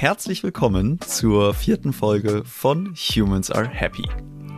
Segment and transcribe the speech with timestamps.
[0.00, 4.08] Herzlich willkommen zur vierten Folge von Humans Are Happy.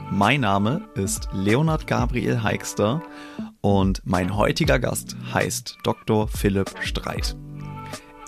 [0.08, 3.02] Mein Name ist Leonard Gabriel Heikster
[3.60, 6.28] und mein heutiger Gast heißt Dr.
[6.28, 7.36] Philipp Streit.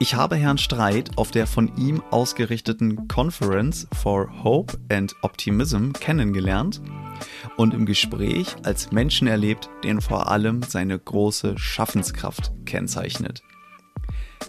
[0.00, 6.82] Ich habe Herrn Streit auf der von ihm ausgerichteten Conference for Hope and Optimism kennengelernt
[7.56, 13.44] und im Gespräch als Menschen erlebt, den vor allem seine große Schaffenskraft kennzeichnet.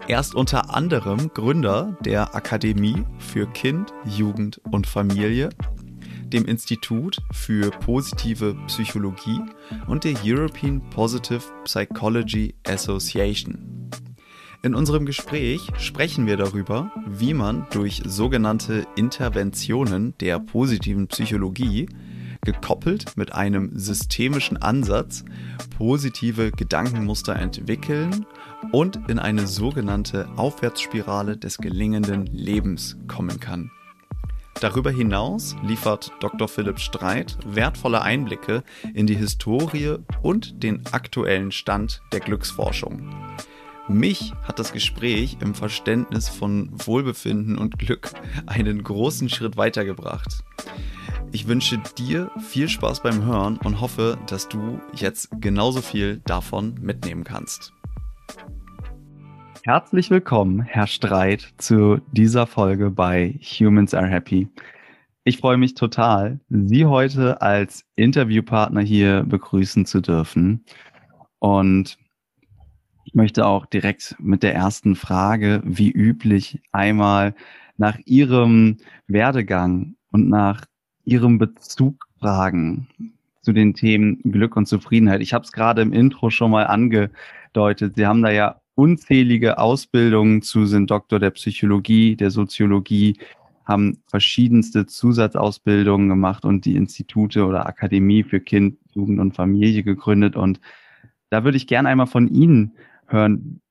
[0.08, 5.50] Er ist unter anderem Gründer der Akademie für Kind, Jugend und Familie,
[6.26, 9.40] dem Institut für positive Psychologie
[9.88, 13.90] und der European Positive Psychology Association.
[14.62, 21.88] In unserem Gespräch sprechen wir darüber, wie man durch sogenannte Interventionen der positiven Psychologie
[22.42, 25.26] gekoppelt mit einem systemischen Ansatz
[25.78, 28.26] positive Gedankenmuster entwickeln
[28.72, 33.72] und in eine sogenannte Aufwärtsspirale des gelingenden Lebens kommen kann.
[34.62, 36.48] Darüber hinaus liefert Dr.
[36.48, 43.14] Philipp Streit wertvolle Einblicke in die Historie und den aktuellen Stand der Glücksforschung.
[43.88, 48.12] Mich hat das Gespräch im Verständnis von Wohlbefinden und Glück
[48.48, 50.44] einen großen Schritt weitergebracht.
[51.32, 56.76] Ich wünsche dir viel Spaß beim Hören und hoffe, dass du jetzt genauso viel davon
[56.82, 57.75] mitnehmen kannst.
[59.68, 64.48] Herzlich willkommen, Herr Streit, zu dieser Folge bei Humans Are Happy.
[65.24, 70.64] Ich freue mich total, Sie heute als Interviewpartner hier begrüßen zu dürfen.
[71.40, 71.98] Und
[73.06, 77.34] ich möchte auch direkt mit der ersten Frage, wie üblich, einmal
[77.76, 78.78] nach Ihrem
[79.08, 80.64] Werdegang und nach
[81.06, 82.88] Ihrem Bezug fragen
[83.42, 85.22] zu den Themen Glück und Zufriedenheit.
[85.22, 87.96] Ich habe es gerade im Intro schon mal angedeutet.
[87.96, 93.18] Sie haben da ja unzählige Ausbildungen zu, sind Doktor der Psychologie, der Soziologie,
[93.66, 100.36] haben verschiedenste Zusatzausbildungen gemacht und die Institute oder Akademie für Kind, Jugend und Familie gegründet.
[100.36, 100.60] Und
[101.30, 102.74] da würde ich gerne einmal von Ihnen
[103.08, 103.62] hören.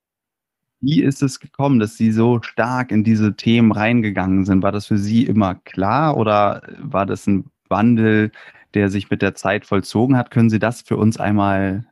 [0.81, 4.63] Wie ist es gekommen, dass Sie so stark in diese Themen reingegangen sind?
[4.63, 8.33] War das für Sie immer klar oder war das ein Wandel,
[8.75, 10.31] der sich mit der Zeit vollzogen hat?
[10.31, 11.87] Können Sie das für uns einmal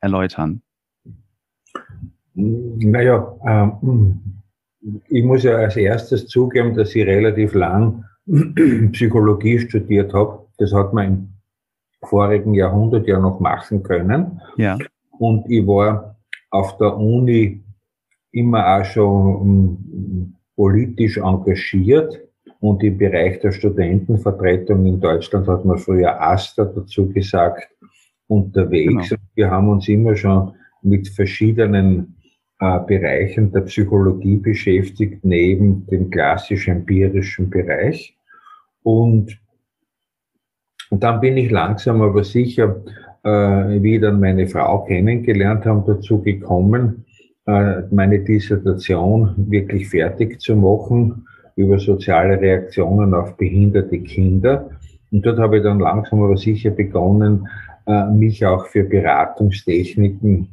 [0.00, 0.62] erläutern?
[2.34, 4.20] Naja, ähm,
[5.08, 8.04] ich muss ja als erstes zugeben, dass ich relativ lang
[8.92, 10.46] Psychologie studiert habe.
[10.58, 11.28] Das hat man im
[12.08, 14.40] vorigen Jahrhundert ja noch machen können.
[14.56, 14.78] Ja.
[15.18, 16.16] Und ich war
[16.50, 17.62] auf der Uni
[18.32, 22.20] immer auch schon ähm, politisch engagiert
[22.60, 27.68] und im Bereich der Studentenvertretung in Deutschland hat man früher AStA dazu gesagt,
[28.28, 29.08] unterwegs.
[29.08, 29.22] Genau.
[29.34, 32.16] Wir haben uns immer schon mit verschiedenen
[32.86, 38.16] Bereichen der Psychologie beschäftigt, neben dem klassisch empirischen Bereich.
[38.84, 39.36] Und,
[40.90, 42.82] und dann bin ich langsam aber sicher,
[43.24, 43.28] äh,
[43.82, 47.04] wie dann meine Frau kennengelernt haben, dazu gekommen,
[47.46, 54.70] äh, meine Dissertation wirklich fertig zu machen über soziale Reaktionen auf behinderte Kinder.
[55.10, 57.48] Und dort habe ich dann langsam aber sicher begonnen,
[57.86, 60.48] äh, mich auch für Beratungstechniken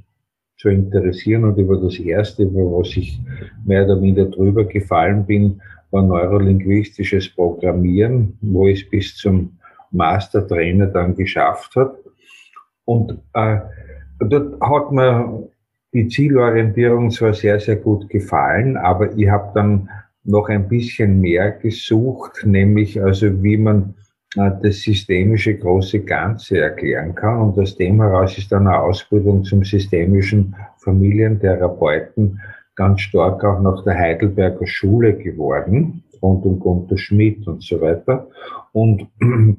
[0.60, 1.46] zu interessieren.
[1.46, 3.20] Und über das erste, über was ich
[3.66, 5.62] mehr oder minder drüber gefallen bin,
[5.92, 9.58] war neurolinguistisches Programmieren, wo ich es bis zum
[9.92, 11.96] Mastertrainer dann geschafft hat.
[12.86, 13.60] Und äh,
[14.20, 15.50] dort hat mir
[15.94, 19.90] die Zielorientierung zwar sehr, sehr gut gefallen, aber ich habe dann
[20.24, 23.96] noch ein bisschen mehr gesucht, nämlich also wie man
[24.36, 27.42] das systemische große Ganze erklären kann.
[27.42, 32.40] Und aus dem heraus ist dann eine Ausbildung zum systemischen Familientherapeuten
[32.76, 38.28] ganz stark auch nach der Heidelberger Schule geworden, rund um Gunter Schmidt und so weiter.
[38.72, 39.08] Und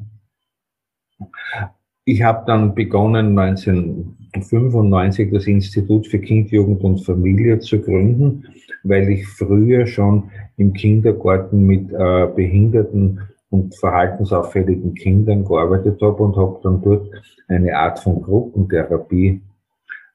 [2.05, 8.47] ich habe dann begonnen, 1995 das Institut für Kind, Jugend und Familie zu gründen,
[8.85, 13.21] weil ich früher schon im Kindergarten mit äh, behinderten
[13.51, 17.11] und verhaltensauffälligen Kindern gearbeitet habe und habe dann dort
[17.49, 19.41] eine Art von Gruppentherapie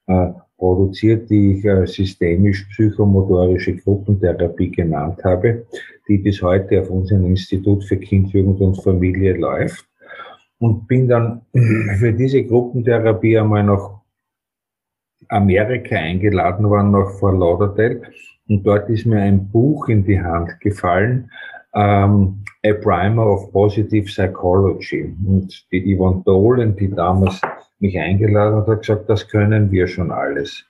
[0.06, 5.66] äh, produziert, die ich äh, systemisch-psychomotorische Gruppentherapie genannt habe,
[6.08, 9.86] die bis heute auf unserem Institut für Kind, Jugend und Familie läuft.
[10.58, 11.42] Und bin dann
[11.98, 14.00] für diese Gruppentherapie einmal nach
[15.28, 18.02] Amerika eingeladen worden, nach Fort Lauderdale.
[18.48, 21.30] Und dort ist mir ein Buch in die Hand gefallen,
[21.76, 25.14] ähm, A Primer of Positive Psychology.
[25.24, 27.40] Und die Yvonne Dolan, die damals
[27.78, 30.64] mich eingeladen hat, hat gesagt, das können wir schon alles.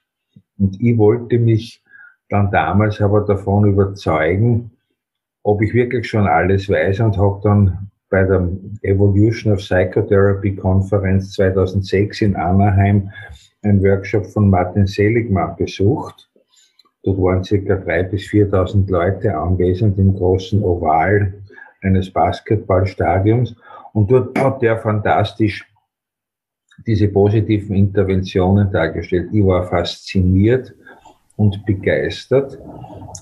[0.59, 1.83] Und ich wollte mich
[2.29, 4.73] dann damals aber davon überzeugen,
[5.45, 8.49] ob ich wirklich schon alles weiß und habe dann bei der
[8.83, 13.11] Evolution of Psychotherapy Konferenz 2006 in Anaheim
[13.63, 16.26] einen Workshop von Martin Seligmann besucht.
[17.07, 21.35] Dort waren circa 3.000 bis 4.000 Leute anwesend im großen Oval
[21.81, 23.55] eines Basketballstadions.
[23.93, 25.65] Und dort hat er fantastisch
[26.85, 29.29] diese positiven Interventionen dargestellt.
[29.33, 30.75] Ich war fasziniert
[31.37, 32.59] und begeistert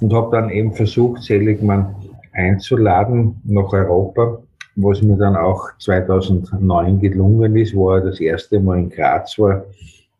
[0.00, 1.94] und habe dann eben versucht, Seligmann
[2.32, 4.42] einzuladen nach Europa,
[4.76, 9.66] was mir dann auch 2009 gelungen ist, wo er das erste Mal in Graz war.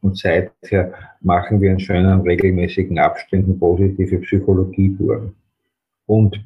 [0.05, 0.93] Und seither
[1.23, 5.33] machen wir in schönen regelmäßigen Abständen positive Psychologie durch.
[6.05, 6.45] Und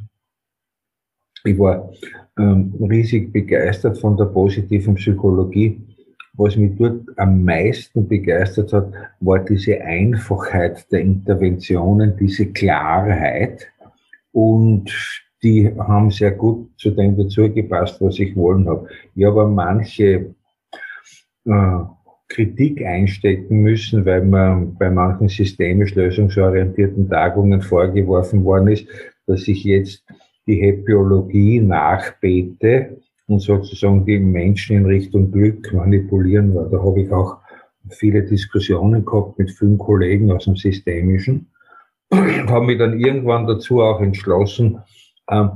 [1.43, 1.91] ich war
[2.39, 5.81] ähm, riesig begeistert von der positiven Psychologie.
[6.35, 13.67] Was mich dort am meisten begeistert hat, war diese Einfachheit der Interventionen, diese Klarheit
[14.31, 14.89] und
[15.43, 18.87] die haben sehr gut zu dem dazugepasst, was ich wollen habe.
[19.17, 20.33] Ich habe manche
[21.45, 21.79] äh,
[22.29, 28.87] Kritik einstecken müssen, weil man bei manchen systemisch lösungsorientierten Tagungen vorgeworfen worden ist,
[29.27, 30.05] dass ich jetzt
[30.47, 36.69] die Happyologie nachbete und sozusagen die Menschen in Richtung Glück manipulieren war.
[36.71, 37.39] Da habe ich auch
[37.91, 41.51] viele Diskussionen gehabt mit vielen Kollegen aus dem Systemischen.
[42.13, 44.79] habe mich dann irgendwann dazu auch entschlossen,
[45.31, 45.51] ähm,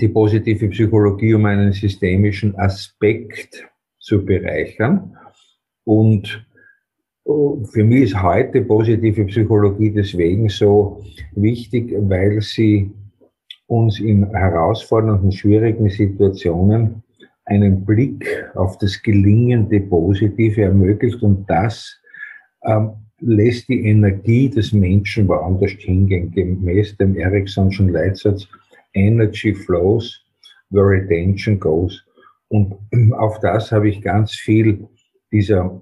[0.00, 3.68] die positive Psychologie um einen systemischen Aspekt
[3.98, 5.16] zu bereichern.
[5.84, 6.46] Und
[7.26, 7.30] äh,
[7.64, 11.02] für mich ist heute positive Psychologie deswegen so
[11.34, 12.90] wichtig, weil sie
[13.66, 17.02] uns in herausfordernden, schwierigen Situationen
[17.46, 18.24] einen Blick
[18.54, 21.98] auf das gelingende Positive ermöglicht und das
[22.64, 28.46] ähm, lässt die Energie des Menschen woanders hingehen, gemäß dem Ericksonschen Leitsatz
[28.94, 30.20] Energy flows
[30.70, 32.04] where attention goes.
[32.48, 32.74] Und
[33.14, 34.86] auf das habe ich ganz viel
[35.32, 35.80] dieser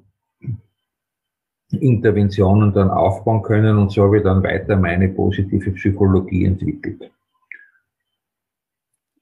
[1.72, 7.10] Interventionen dann aufbauen können und so habe ich dann weiter meine positive Psychologie entwickelt.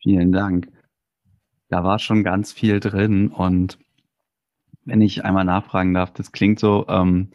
[0.03, 0.69] Vielen Dank.
[1.69, 3.79] Da war schon ganz viel drin und
[4.85, 7.29] wenn ich einmal nachfragen darf, das klingt so, ähm,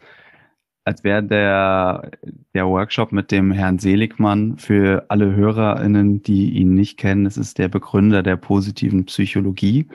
[0.84, 2.10] als wäre der,
[2.52, 7.26] der Workshop mit dem Herrn Seligmann für alle HörerInnen, die ihn nicht kennen.
[7.26, 9.88] Es ist der Begründer der positiven Psychologie.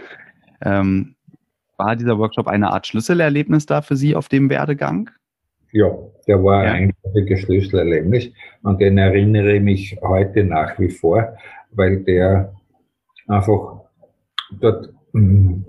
[0.61, 1.15] Ähm,
[1.79, 5.09] war dieser Workshop eine Art Schlüsselerlebnis da für Sie auf dem Werdegang?
[5.71, 5.91] Ja,
[6.27, 6.71] der war ja.
[6.71, 8.29] ein einziges Schlüsselerlebnis.
[8.63, 11.35] An den erinnere ich mich heute nach wie vor,
[11.71, 12.53] weil der
[13.27, 13.81] einfach
[14.59, 15.61] dort, mm,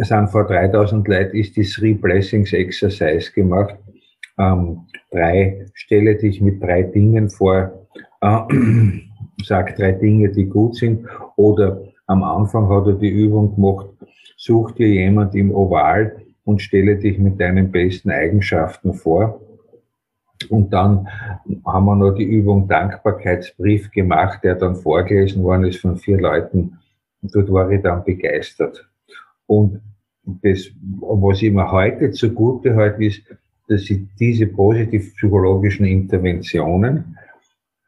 [0.00, 3.76] es sind vor 3000 Leuten, ist die Three Blessings Exercise gemacht
[4.38, 7.86] ähm, drei, stelle dich mit drei Dingen vor,
[8.20, 8.38] äh,
[9.44, 13.86] sag drei Dinge, die gut sind, oder am Anfang hat er die Übung gemacht,
[14.42, 19.40] such dir jemand im Oval und stelle dich mit deinen besten Eigenschaften vor.
[20.50, 21.06] Und dann
[21.64, 26.76] haben wir noch die Übung Dankbarkeitsbrief gemacht, der dann vorgelesen worden ist von vier Leuten.
[27.22, 28.84] Und dort war ich dann begeistert.
[29.46, 29.80] Und
[30.24, 30.66] das,
[31.00, 33.22] was ich mir heute zugute halte, ist,
[33.68, 37.16] dass ich diese positiv psychologischen Interventionen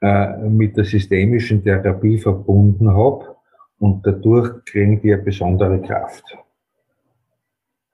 [0.01, 3.35] äh, mit der systemischen Therapie verbunden habe
[3.81, 6.44] und dadurch kriegen die eine besondere Kraft.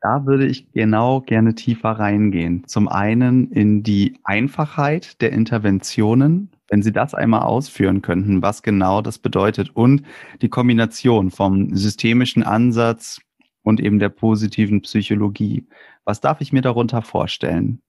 [0.03, 2.67] Da würde ich genau gerne tiefer reingehen.
[2.67, 9.03] Zum einen in die Einfachheit der Interventionen, wenn Sie das einmal ausführen könnten, was genau
[9.03, 10.03] das bedeutet und
[10.41, 13.21] die Kombination vom systemischen Ansatz
[13.63, 15.67] und eben der positiven Psychologie.
[16.05, 17.83] Was darf ich mir darunter vorstellen?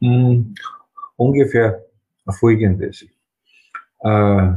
[0.00, 0.54] Hm,
[1.16, 1.84] ungefähr
[2.38, 3.04] folgendes.
[4.00, 4.52] Äh,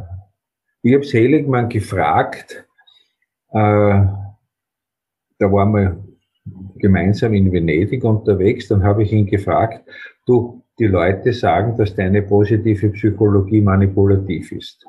[0.83, 2.67] ich habe Seligmann gefragt,
[3.53, 4.05] äh,
[5.41, 6.03] da waren wir
[6.77, 9.83] gemeinsam in Venedig unterwegs, dann habe ich ihn gefragt,
[10.25, 14.85] du, die Leute sagen, dass deine positive Psychologie manipulativ ist.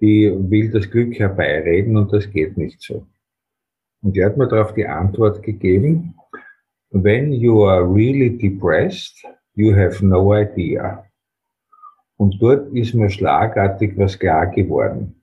[0.00, 3.06] Die will das Glück herbeireden und das geht nicht so.
[4.02, 6.14] Und er hat mir darauf die Antwort gegeben,
[6.90, 11.04] when you are really depressed, you have no idea.
[12.18, 15.15] Und dort ist mir schlagartig was klar geworden.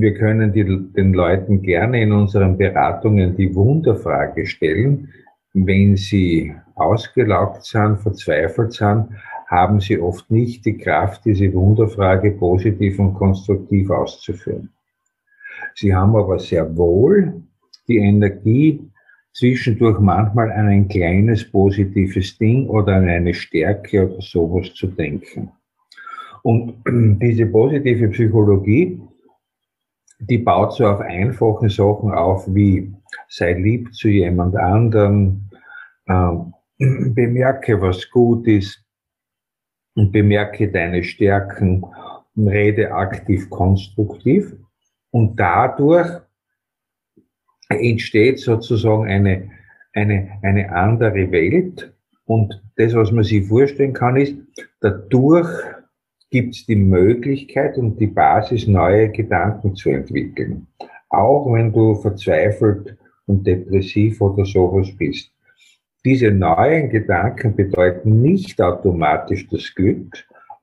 [0.00, 5.08] Wir können die, den Leuten gerne in unseren Beratungen die Wunderfrage stellen.
[5.52, 9.06] Wenn sie ausgelaugt sind, verzweifelt sind,
[9.46, 14.70] haben sie oft nicht die Kraft, diese Wunderfrage positiv und konstruktiv auszuführen.
[15.74, 17.42] Sie haben aber sehr wohl
[17.86, 18.90] die Energie,
[19.32, 25.52] zwischendurch manchmal an ein kleines positives Ding oder an eine Stärke oder sowas zu denken.
[26.42, 26.74] Und
[27.20, 29.00] diese positive Psychologie,
[30.28, 32.94] die baut so auf einfache Sachen auf wie
[33.28, 35.48] sei lieb zu jemand anderem,
[36.06, 36.30] äh,
[37.10, 38.84] bemerke, was gut ist
[39.94, 41.84] und bemerke deine Stärken
[42.34, 44.56] und rede aktiv konstruktiv.
[45.10, 46.08] Und dadurch
[47.68, 49.50] entsteht sozusagen eine,
[49.92, 51.94] eine, eine andere Welt.
[52.24, 54.34] Und das, was man sich vorstellen kann, ist,
[54.80, 55.48] dadurch
[56.34, 60.66] gibt es die Möglichkeit und die Basis, neue Gedanken zu entwickeln.
[61.08, 65.30] Auch wenn du verzweifelt und depressiv oder sowas bist.
[66.04, 70.12] Diese neuen Gedanken bedeuten nicht automatisch das Glück,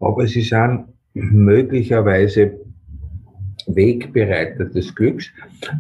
[0.02, 2.60] aber sie sind möglicherweise
[3.68, 5.32] Wegbereiter des Glücks,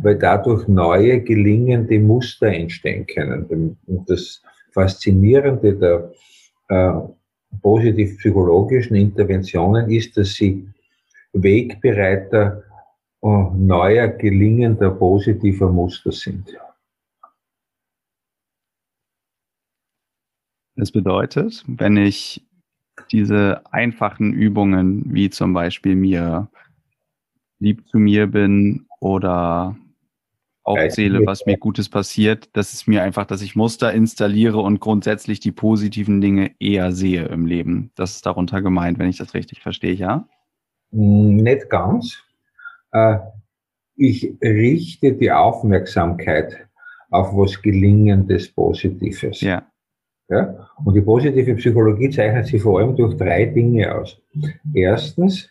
[0.04, 3.76] weil dadurch neue gelingende Muster entstehen können.
[3.88, 6.12] Und das Faszinierende der
[6.70, 6.94] äh,
[7.62, 10.67] positiv-psychologischen Interventionen ist, dass sie
[11.34, 12.63] Wegbereiter
[13.22, 16.58] äh, neuer, gelingender, positiver Muster sind.
[20.75, 22.43] Das bedeutet, wenn ich
[23.12, 26.50] diese einfachen Übungen, wie zum Beispiel mir
[27.60, 29.75] lieb zu mir bin oder
[30.63, 35.39] aufzähle, was mir Gutes passiert, das ist mir einfach, dass ich Muster installiere und grundsätzlich
[35.39, 37.91] die positiven Dinge eher sehe im Leben.
[37.96, 40.27] Das ist darunter gemeint, wenn ich das richtig verstehe, ja?
[40.91, 42.18] Hm, nicht ganz.
[42.91, 43.18] Äh,
[43.96, 46.68] ich richte die Aufmerksamkeit
[47.10, 49.41] auf was Gelingendes, Positives.
[49.41, 49.63] Ja.
[50.30, 50.70] Ja?
[50.86, 54.18] Und die positive Psychologie zeichnet sich vor allem durch drei Dinge aus.
[54.74, 55.50] Erstens,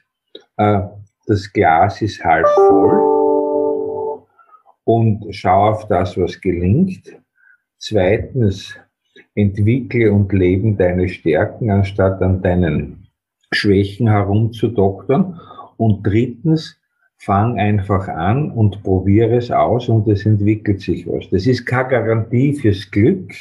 [0.57, 0.81] äh,
[1.27, 3.20] das Glas ist halb voll
[4.95, 7.17] und schau auf das, was gelingt.
[7.79, 8.77] Zweitens,
[9.35, 13.07] entwickle und leben deine Stärken, anstatt an deinen
[13.53, 15.41] Schwächen herumzudoktern.
[15.77, 16.81] Und drittens,
[17.19, 21.29] fang einfach an und probiere es aus und es entwickelt sich was.
[21.31, 23.33] Das ist keine Garantie fürs Glück,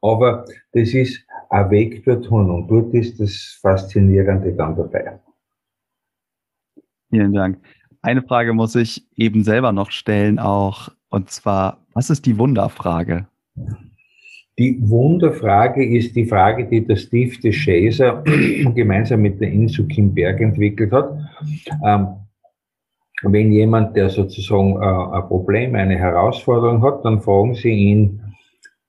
[0.00, 5.18] aber das ist ein Weg dorthin und dort ist das Faszinierende dann dabei.
[7.10, 7.58] Vielen Dank.
[8.04, 13.26] Eine Frage muss ich eben selber noch stellen auch, und zwar, was ist die Wunderfrage?
[14.58, 18.22] Die Wunderfrage ist die Frage, die der Steve de Chaser
[18.74, 21.18] gemeinsam mit der Insu Kim Berg entwickelt hat.
[21.82, 22.08] Ähm,
[23.22, 28.20] wenn jemand, der sozusagen äh, ein Problem, eine Herausforderung hat, dann fragen Sie ihn,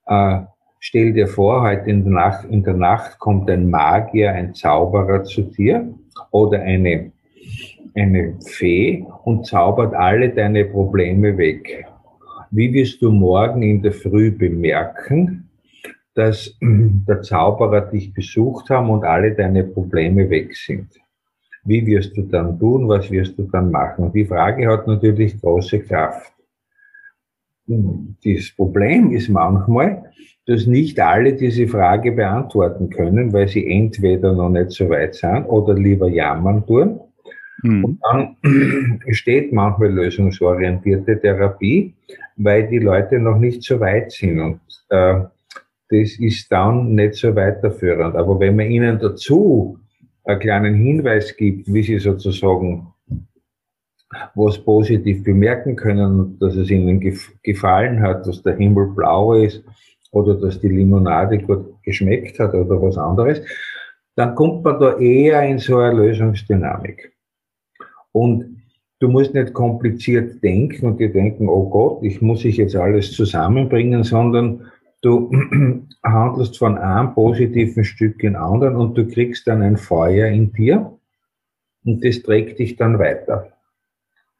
[0.08, 0.40] äh,
[0.78, 5.24] Stell dir vor, heute in der, Nacht, in der Nacht kommt ein Magier, ein Zauberer
[5.24, 5.92] zu dir
[6.30, 7.10] oder eine,
[7.96, 11.86] eine Fee und zaubert alle deine Probleme weg.
[12.50, 15.48] Wie wirst du morgen in der Früh bemerken,
[16.14, 20.88] dass der Zauberer dich besucht haben und alle deine Probleme weg sind?
[21.64, 22.88] Wie wirst du dann tun?
[22.88, 24.12] Was wirst du dann machen?
[24.12, 26.32] Die Frage hat natürlich große Kraft.
[27.66, 30.04] Das Problem ist manchmal,
[30.46, 35.46] dass nicht alle diese Frage beantworten können, weil sie entweder noch nicht so weit sind
[35.46, 37.00] oder lieber jammern tun.
[37.62, 37.84] Mhm.
[37.84, 38.36] Und dann
[39.12, 41.94] steht manchmal lösungsorientierte Therapie,
[42.36, 44.40] weil die Leute noch nicht so weit sind.
[44.40, 44.60] Und
[44.90, 45.20] äh,
[45.88, 48.16] das ist dann nicht so weiterführend.
[48.16, 49.78] Aber wenn man ihnen dazu
[50.24, 52.88] einen kleinen Hinweis gibt, wie sie sozusagen
[54.34, 57.00] was positiv bemerken können, dass es ihnen
[57.42, 59.64] gefallen hat, dass der Himmel blau ist
[60.12, 63.42] oder dass die Limonade gut geschmeckt hat oder was anderes,
[64.14, 67.12] dann kommt man da eher in so eine Lösungsdynamik.
[68.16, 68.62] Und
[68.98, 73.12] du musst nicht kompliziert denken und dir denken, oh Gott, ich muss ich jetzt alles
[73.12, 74.70] zusammenbringen, sondern
[75.02, 75.30] du
[76.02, 80.98] handelst von einem positiven Stück in anderen und du kriegst dann ein Feuer in dir
[81.84, 83.52] und das trägt dich dann weiter.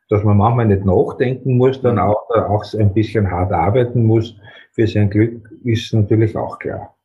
[0.08, 4.38] Dass man manchmal nicht nachdenken muss, dann auch, auch ein bisschen hart arbeiten muss,
[4.72, 6.95] für sein Glück ist natürlich auch klar.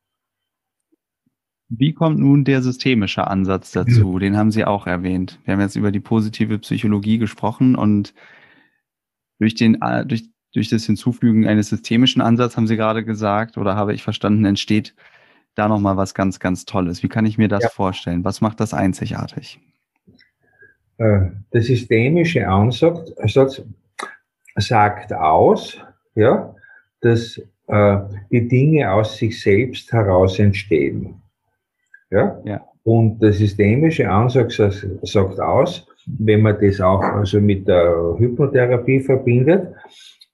[1.73, 4.19] Wie kommt nun der systemische Ansatz dazu?
[4.19, 5.39] Den haben Sie auch erwähnt.
[5.45, 8.13] Wir haben jetzt über die positive Psychologie gesprochen und
[9.39, 13.77] durch den, äh, durch, durch das Hinzufügen eines systemischen Ansatzes haben Sie gerade gesagt oder
[13.77, 14.93] habe ich verstanden, entsteht
[15.55, 17.03] da nochmal was ganz, ganz Tolles.
[17.03, 17.69] Wie kann ich mir das ja.
[17.69, 18.25] vorstellen?
[18.25, 19.61] Was macht das einzigartig?
[20.97, 21.21] Äh,
[21.53, 23.13] der systemische Ansatz
[24.57, 25.77] sagt aus,
[26.15, 26.53] ja,
[26.99, 27.97] dass äh,
[28.29, 31.20] die Dinge aus sich selbst heraus entstehen.
[32.11, 32.41] Ja?
[32.45, 32.61] ja.
[32.83, 34.57] Und der systemische Ansatz
[35.03, 39.73] sagt aus, wenn man das auch also mit der Hypnotherapie verbindet,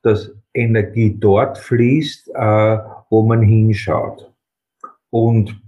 [0.01, 2.77] dass Energie dort fließt, äh,
[3.09, 4.31] wo man hinschaut.
[5.09, 5.61] Und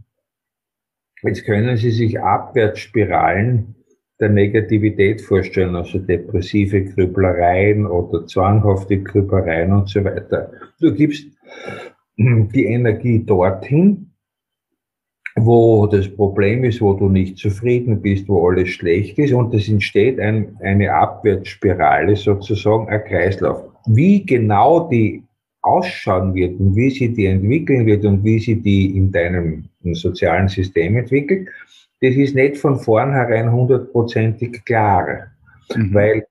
[1.21, 3.75] jetzt können Sie sich Abwärtsspiralen
[4.19, 10.51] der Negativität vorstellen, also depressive Grüblereien oder zwanghafte Grüblereien und so weiter.
[10.79, 11.27] Du gibst
[12.17, 14.08] die Energie dorthin,
[15.45, 19.67] wo das Problem ist, wo du nicht zufrieden bist, wo alles schlecht ist und es
[19.67, 23.63] entsteht ein, eine Abwärtsspirale sozusagen, ein Kreislauf.
[23.87, 25.23] Wie genau die
[25.61, 30.47] ausschauen wird und wie sie die entwickeln wird und wie sie die in deinem sozialen
[30.47, 31.49] System entwickelt,
[32.01, 35.27] das ist nicht von vornherein hundertprozentig klar,
[35.75, 35.93] mhm.
[35.93, 36.25] weil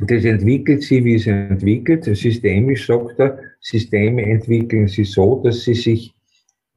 [0.00, 2.04] das entwickelt sie, wie es entwickelt.
[2.04, 6.14] Systemisch sagt er, Systeme entwickeln sie so, dass sie sich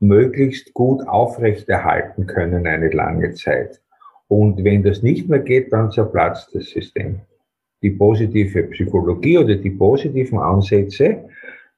[0.07, 3.81] möglichst gut aufrechterhalten können eine lange Zeit.
[4.27, 7.21] Und wenn das nicht mehr geht, dann zerplatzt das System.
[7.81, 11.25] Die positive Psychologie oder die positiven Ansätze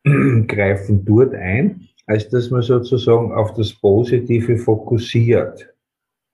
[0.47, 5.73] greifen dort ein, als dass man sozusagen auf das Positive fokussiert.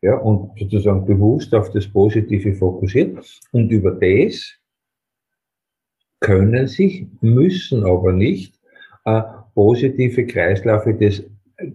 [0.02, 3.18] Ja, und sozusagen bewusst auf das Positive fokussiert.
[3.52, 4.54] Und über das
[6.20, 8.60] können sich, müssen aber nicht
[9.06, 9.22] äh,
[9.56, 11.26] positive Kreisläufe des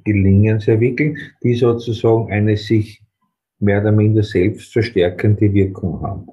[0.04, 3.02] Gelingens entwickeln, die sozusagen eine sich
[3.61, 6.26] mehr oder minder selbst verstärkende Wirkung haben.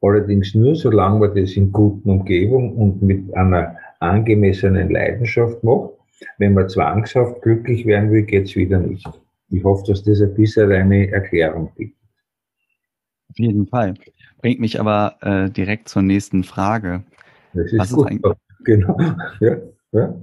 [0.00, 5.90] Allerdings nur, solange man das in guten Umgebung und mit einer angemessenen Leidenschaft macht.
[6.38, 9.08] Wenn man zwangshaft glücklich werden will, geht's wieder nicht.
[9.50, 11.96] Ich hoffe, dass das ein bisschen eine Erklärung bietet.
[13.30, 13.94] Auf jeden Fall.
[14.40, 17.04] Bringt mich aber äh, direkt zur nächsten Frage.
[17.54, 18.10] Das ist Was gut.
[18.10, 18.22] Ist
[18.64, 18.96] genau.
[19.40, 19.56] Ja,
[19.92, 20.14] ja.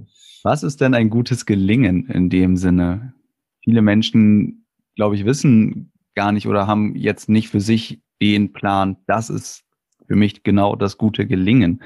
[0.42, 3.14] Was ist denn ein gutes Gelingen in dem Sinne?
[3.62, 4.66] Viele Menschen,
[4.96, 9.64] glaube ich, wissen gar nicht oder haben jetzt nicht für sich den Plan, das ist
[10.06, 11.82] für mich genau das gute Gelingen.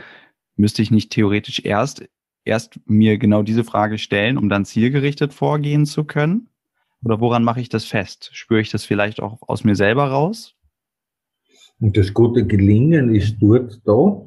[0.56, 2.08] Müsste ich nicht theoretisch erst,
[2.44, 6.48] erst mir genau diese Frage stellen, um dann zielgerichtet vorgehen zu können?
[7.02, 8.30] Oder woran mache ich das fest?
[8.32, 10.54] Spüre ich das vielleicht auch aus mir selber raus?
[11.80, 14.26] Und das gute Gelingen ist dort da,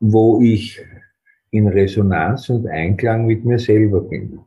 [0.00, 0.80] wo ich
[1.54, 4.40] in Resonanz und Einklang mit mir selber bin.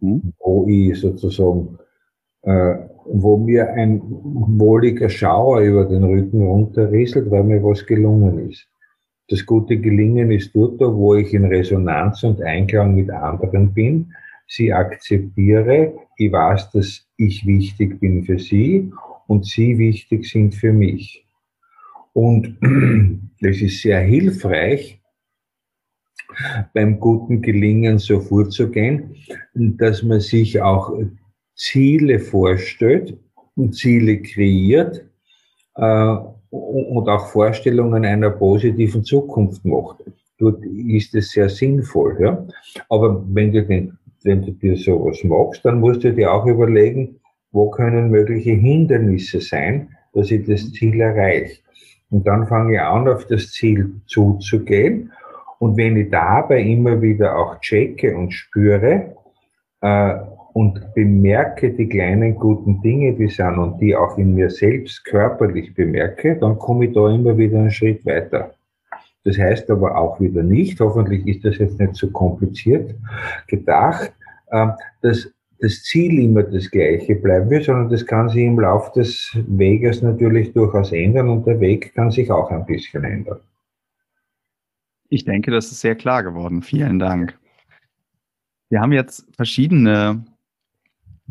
[0.00, 0.32] Mhm.
[0.40, 1.78] Wo ich sozusagen,
[2.42, 2.74] äh,
[3.06, 8.66] wo mir ein wohliger Schauer über den Rücken runterrieselt, weil mir was gelungen ist.
[9.28, 14.12] Das gute Gelingen ist dort, wo ich in Resonanz und Einklang mit anderen bin,
[14.48, 18.90] sie akzeptiere, ich weiß, dass ich wichtig bin für sie
[19.28, 21.24] und sie wichtig sind für mich.
[22.12, 22.58] Und
[23.40, 25.00] das ist sehr hilfreich,
[26.72, 29.14] beim guten Gelingen so vorzugehen,
[29.54, 30.92] dass man sich auch
[31.56, 33.16] Ziele vorstellt
[33.56, 35.04] und Ziele kreiert
[35.76, 36.16] äh,
[36.50, 39.98] und auch Vorstellungen einer positiven Zukunft macht.
[40.38, 42.16] Dort ist es sehr sinnvoll.
[42.20, 42.46] Ja?
[42.88, 47.20] Aber wenn du, den, wenn du dir sowas machst, dann musst du dir auch überlegen,
[47.52, 51.60] wo können mögliche Hindernisse sein, dass ich das Ziel erreiche.
[52.10, 55.12] Und dann fange ich an, auf das Ziel zuzugehen
[55.64, 59.14] und wenn ich dabei immer wieder auch checke und spüre
[59.80, 60.14] äh,
[60.52, 65.74] und bemerke die kleinen guten Dinge, die sind und die auch in mir selbst körperlich
[65.74, 68.52] bemerke, dann komme ich da immer wieder einen Schritt weiter.
[69.24, 72.94] Das heißt aber auch wieder nicht, hoffentlich ist das jetzt nicht so kompliziert
[73.46, 74.12] gedacht,
[74.50, 74.66] äh,
[75.00, 79.34] dass das Ziel immer das gleiche bleiben wird, sondern das kann sich im Laufe des
[79.46, 83.40] Weges natürlich durchaus ändern und der Weg kann sich auch ein bisschen ändern.
[85.14, 86.60] Ich denke, das ist sehr klar geworden.
[86.60, 87.38] Vielen Dank.
[88.68, 90.24] Wir haben jetzt verschiedene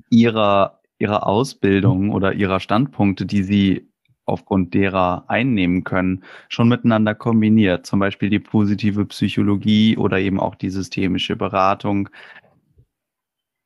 [0.09, 3.89] ihrer, ihrer Ausbildung oder ihrer Standpunkte, die Sie
[4.23, 7.85] aufgrund derer einnehmen können, schon miteinander kombiniert.
[7.85, 12.07] Zum Beispiel die positive Psychologie oder eben auch die systemische Beratung.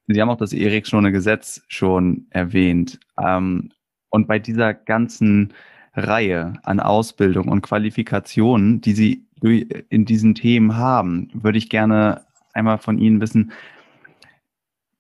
[0.07, 2.99] Sie haben auch das Erikssone Gesetz schon erwähnt.
[3.23, 3.69] Ähm,
[4.09, 5.53] und bei dieser ganzen
[5.93, 12.77] Reihe an Ausbildung und Qualifikationen, die Sie in diesen Themen haben, würde ich gerne einmal
[12.77, 13.51] von Ihnen wissen,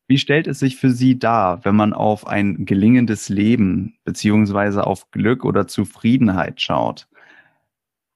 [0.07, 5.11] wie stellt es sich für Sie dar, wenn man auf ein gelingendes Leben beziehungsweise auf
[5.11, 7.09] Glück oder Zufriedenheit schaut?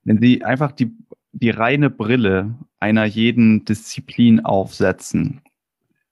[0.03, 0.95] Wenn Sie einfach die,
[1.33, 5.41] die reine Brille einer jeden Disziplin aufsetzen,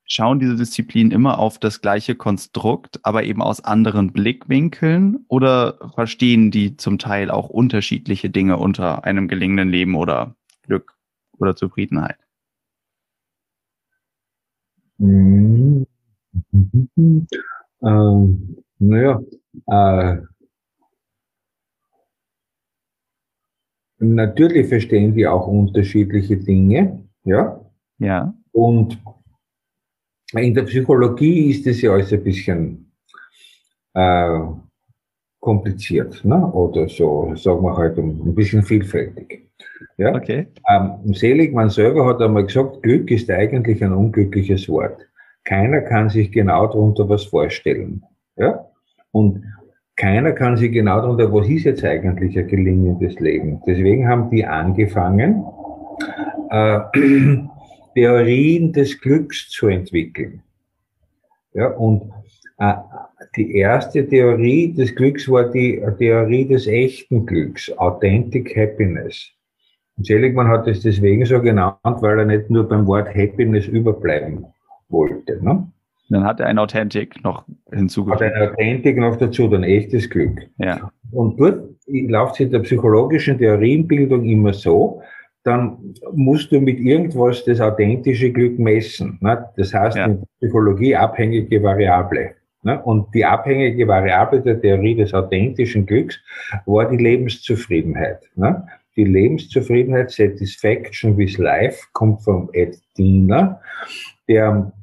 [0.10, 6.52] schauen diese Disziplinen immer auf das gleiche Konstrukt, aber eben aus anderen Blickwinkeln oder verstehen
[6.52, 10.98] die zum Teil auch unterschiedliche Dinge unter einem gelingenden Leben oder Glück
[11.38, 12.18] oder Zufriedenheit?
[14.98, 15.86] Mhm.
[17.82, 19.22] Ähm, naja,
[19.68, 20.18] äh,
[24.00, 27.60] natürlich verstehen die auch unterschiedliche Dinge, ja.
[28.00, 28.34] Ja.
[28.52, 28.98] Und
[30.34, 32.92] in der Psychologie ist es ja alles ein bisschen,
[33.94, 34.40] äh,
[35.40, 36.46] kompliziert, ne?
[36.52, 39.48] oder so, sagen wir halt ein bisschen vielfältig.
[39.98, 40.14] Ja?
[40.14, 40.48] Okay.
[40.70, 44.98] Ähm, Seligmann selber hat einmal gesagt, Glück ist eigentlich ein unglückliches Wort.
[45.46, 48.04] Keiner kann sich genau darunter was vorstellen.
[48.36, 48.66] Ja?
[49.12, 49.44] Und
[49.96, 53.62] keiner kann sich genau darunter, was ist jetzt eigentlich ein gelingendes Leben?
[53.66, 55.44] Deswegen haben die angefangen,
[56.52, 56.80] äh,
[57.94, 60.42] Theorien des Glücks zu entwickeln.
[61.54, 62.12] Ja, und
[62.60, 62.74] äh,
[63.36, 69.32] die erste Theorie des Glücks war die Theorie des echten Glücks, Authentic Happiness.
[69.98, 74.46] Und Seligmann hat es deswegen so genannt, weil er nicht nur beim Wort Happiness überbleiben
[74.90, 75.44] wollte.
[75.44, 75.68] Ne?
[76.10, 78.22] Dann hat er ein Authentic noch hinzugefügt.
[78.22, 80.42] Hat ein Authentic noch dazu, dann echtes Glück.
[80.58, 80.92] Ja.
[81.12, 85.02] Und dort läuft es in der psychologischen Theorienbildung immer so,
[85.44, 89.18] dann musst du mit irgendwas das authentische Glück messen.
[89.22, 89.46] Ne?
[89.56, 90.06] Das heißt, ja.
[90.06, 92.36] in Psychologie abhängige Variable.
[92.64, 92.82] Ne?
[92.84, 96.20] Und die abhängige Variable der Theorie des authentischen Glücks
[96.66, 98.20] war die Lebenszufriedenheit.
[98.36, 98.66] Ne?
[98.96, 103.62] Die Lebenszufriedenheit, Satisfaction with Life, kommt von Ed Diener,
[104.28, 104.74] der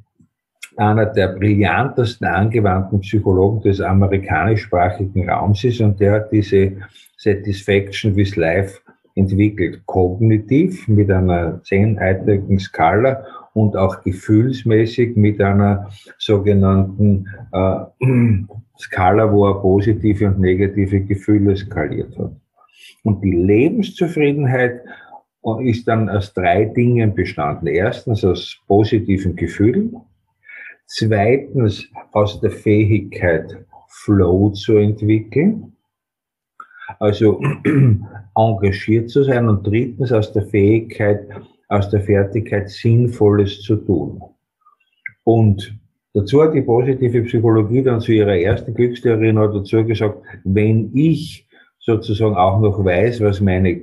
[0.79, 6.73] einer der brillantesten angewandten Psychologen des amerikanischsprachigen Raums ist und der hat diese
[7.17, 8.81] Satisfaction with Life
[9.17, 13.25] entwickelt, kognitiv mit einer zehneinheitlichen Skala
[13.55, 17.79] und auch gefühlsmäßig mit einer sogenannten äh,
[18.79, 22.33] Skala, wo er positive und negative Gefühle skaliert hat.
[23.03, 24.83] Und die Lebenszufriedenheit
[25.61, 27.69] ist dann aus drei Dingen bestanden.
[27.69, 29.97] Erstens aus positiven Gefühlen,
[30.87, 33.57] zweitens aus der Fähigkeit,
[33.89, 35.76] Flow zu entwickeln,
[36.99, 37.41] also
[38.37, 41.27] engagiert zu sein und drittens aus der Fähigkeit,
[41.69, 44.21] aus der Fertigkeit, Sinnvolles zu tun.
[45.25, 45.77] Und
[46.15, 51.47] dazu hat die positive Psychologie dann zu ihrer ersten Glückstheorie noch dazu gesagt, wenn ich
[51.81, 53.81] sozusagen auch noch weiß, was meine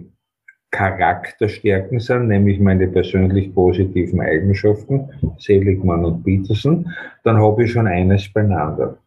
[0.72, 6.90] Charakterstärken sind, nämlich meine persönlich positiven Eigenschaften, Seligmann und Peterson,
[7.24, 8.98] dann habe ich schon eines beieinander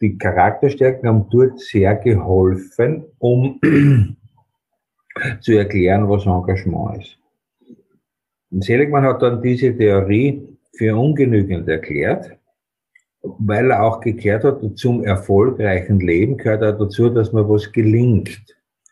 [0.00, 3.60] die Charakterstärken haben dort sehr geholfen, um
[5.40, 7.18] zu erklären, was Engagement ist.
[8.50, 12.36] Und Seligman hat dann diese Theorie für ungenügend erklärt,
[13.22, 18.44] weil er auch gekehrt hat, zum erfolgreichen Leben gehört auch dazu, dass man was gelingt.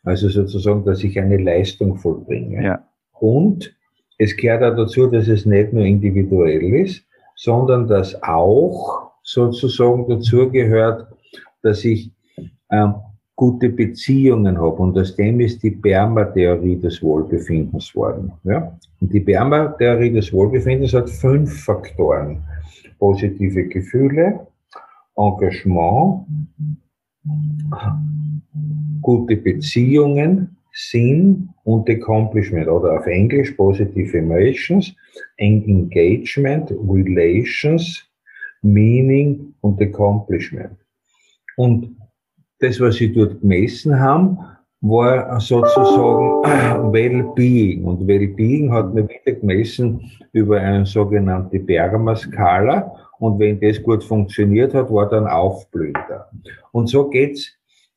[0.03, 2.63] Also sozusagen, dass ich eine Leistung vollbringe.
[2.63, 2.89] Ja.
[3.13, 3.75] Und
[4.19, 7.05] es gehört auch dazu, dass es nicht nur individuell ist,
[7.37, 11.09] sondern dass auch sozusagen dazugehört,
[11.63, 12.13] dass ich
[12.71, 12.95] ähm,
[13.35, 14.77] gute Beziehungen habe.
[14.77, 18.33] Und aus dem ist die Berma-Theorie des Wohlbefindens worden.
[18.45, 18.79] Ja?
[19.01, 22.45] Und die Berma-Theorie des Wohlbefindens hat fünf Faktoren.
[22.99, 24.47] Positive Gefühle,
[25.17, 26.27] Engagement,
[29.01, 34.95] gute Beziehungen, Sinn und Accomplishment oder auf Englisch Positive Emotions,
[35.37, 38.09] Engagement, Relations,
[38.65, 40.77] Meaning und Accomplishment.
[41.57, 41.97] Und
[42.61, 44.39] das, was sie dort gemessen haben,
[44.81, 47.85] war sozusagen Well-Being.
[47.85, 52.95] Und Well-Being hat man wieder gemessen über eine sogenannte Berma-Skala.
[53.19, 56.29] Und wenn das gut funktioniert hat, war dann Aufblühter.
[56.73, 57.51] Und so geht's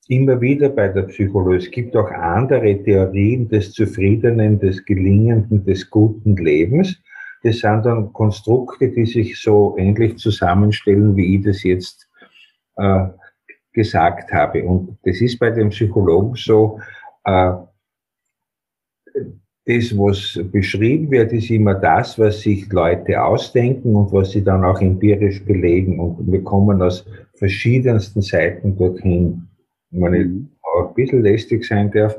[0.08, 1.58] immer wieder bei der Psychologie.
[1.58, 7.01] Es gibt auch andere Theorien des zufriedenen, des gelingenden, des guten Lebens.
[7.43, 12.10] Das sind dann Konstrukte, die sich so ähnlich zusammenstellen, wie ich das jetzt
[12.78, 13.08] äh,
[13.73, 14.63] gesagt habe.
[14.63, 16.80] Und das ist bei den Psychologen so,
[17.23, 17.54] äh,
[19.67, 24.63] das, was beschrieben wird, ist immer das, was sich Leute ausdenken und was sie dann
[24.63, 26.00] auch empirisch belegen.
[26.00, 29.47] Und wir kommen aus verschiedensten Seiten dorthin.
[29.91, 30.50] Wenn ich mhm.
[30.62, 32.15] auch ein bisschen lästig sein darf,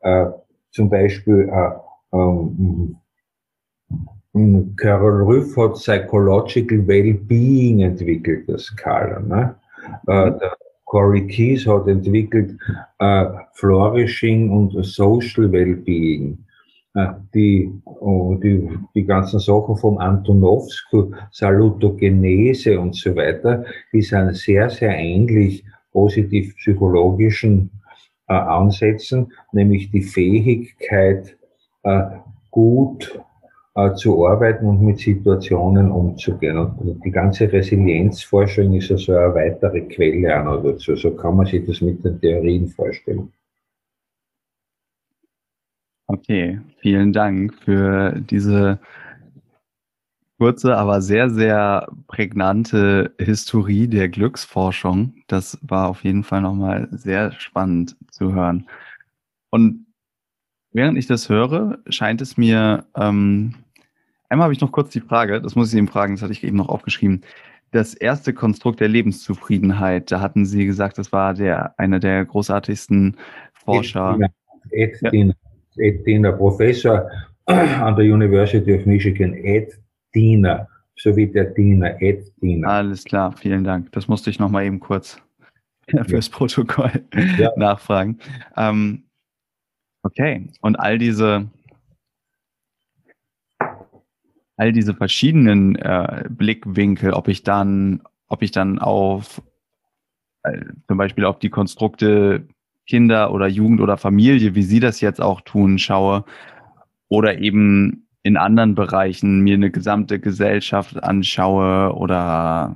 [0.00, 0.26] äh,
[0.72, 2.96] zum Beispiel äh, ähm,
[4.76, 9.20] Carol Rüff hat Psychological Well-Being entwickelt, das Skala.
[9.20, 9.54] Ne?
[10.06, 10.38] Äh, mhm.
[10.38, 12.58] der Corey Keys hat entwickelt
[12.98, 16.38] äh, Flourishing und Social Well-Being.
[16.94, 24.34] Äh, die, oh, die, die ganzen Sachen vom Antonovsky, Salutogenese und so weiter, die sind
[24.36, 27.70] sehr, sehr ähnlich positiv psychologischen
[28.28, 31.36] äh, Ansätzen, nämlich die Fähigkeit,
[31.82, 32.02] äh,
[32.50, 33.20] gut
[33.78, 36.58] äh, zu arbeiten und mit Situationen umzugehen.
[36.58, 40.96] Und die ganze Resilienzforschung ist also eine weitere Quelle noch dazu.
[40.96, 43.32] So kann man sich das mit den Theorien vorstellen.
[46.08, 48.80] Okay, vielen Dank für diese
[50.38, 55.14] kurze, aber sehr, sehr prägnante Historie der Glücksforschung.
[55.28, 58.66] Das war auf jeden Fall nochmal sehr spannend zu hören.
[59.50, 59.86] Und
[60.72, 63.54] während ich das höre, scheint es mir, ähm,
[64.28, 66.44] einmal habe ich noch kurz die Frage, das muss ich eben fragen, das hatte ich
[66.44, 67.22] eben noch aufgeschrieben.
[67.70, 73.16] Das erste Konstrukt der Lebenszufriedenheit, da hatten Sie gesagt, das war der, einer der großartigsten
[73.52, 74.18] Forscher.
[74.70, 75.34] Ed Diener,
[75.76, 77.10] Ed Diener, Professor
[77.46, 79.78] an der University of Michigan, Ed
[80.14, 82.68] Diener, so wie der Diener, Ed Diener.
[82.68, 83.92] Alles klar, vielen Dank.
[83.92, 85.20] Das musste ich nochmal eben kurz
[86.06, 87.04] fürs Protokoll
[87.38, 87.52] ja.
[87.56, 88.18] nachfragen.
[88.56, 89.04] Ähm,
[90.02, 91.48] okay, und all diese
[94.58, 99.40] all diese verschiedenen äh, Blickwinkel, ob ich dann, ob ich dann auf
[100.42, 102.46] äh, zum Beispiel auf die Konstrukte
[102.86, 106.24] Kinder oder Jugend oder Familie, wie Sie das jetzt auch tun, schaue,
[107.08, 112.74] oder eben in anderen Bereichen mir eine gesamte Gesellschaft anschaue oder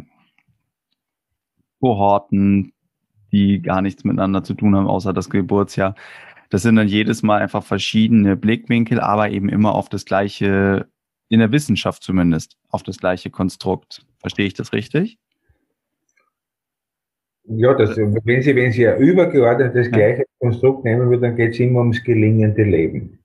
[1.80, 2.72] Kohorten,
[3.32, 5.94] die gar nichts miteinander zu tun haben, außer das Geburtsjahr.
[6.48, 10.86] Das sind dann jedes Mal einfach verschiedene Blickwinkel, aber eben immer auf das gleiche,
[11.32, 14.04] in der Wissenschaft zumindest, auf das gleiche Konstrukt.
[14.18, 15.18] Verstehe ich das richtig?
[17.44, 21.60] Ja, das, wenn Sie, wenn Sie ein übergeordnetes gleiche Konstrukt nehmen würden, dann geht es
[21.60, 23.18] immer ums gelingende Leben.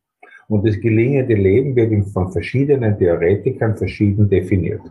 [0.48, 4.82] Und das gelingende Leben wird von verschiedenen Theoretikern verschieden definiert.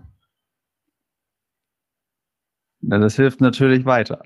[2.83, 4.21] Ja, das hilft natürlich weiter.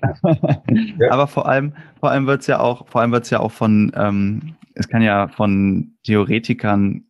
[0.99, 1.11] Ja.
[1.11, 3.53] Aber vor allem, vor allem wird es ja auch, vor allem wird es ja auch
[3.53, 7.05] von, ähm, es kann ja von Theoretikern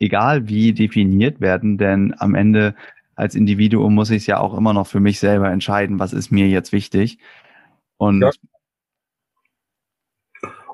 [0.00, 2.74] egal wie definiert werden, denn am Ende
[3.14, 6.32] als Individuum muss ich es ja auch immer noch für mich selber entscheiden, was ist
[6.32, 7.18] mir jetzt wichtig.
[7.98, 8.30] Und ja.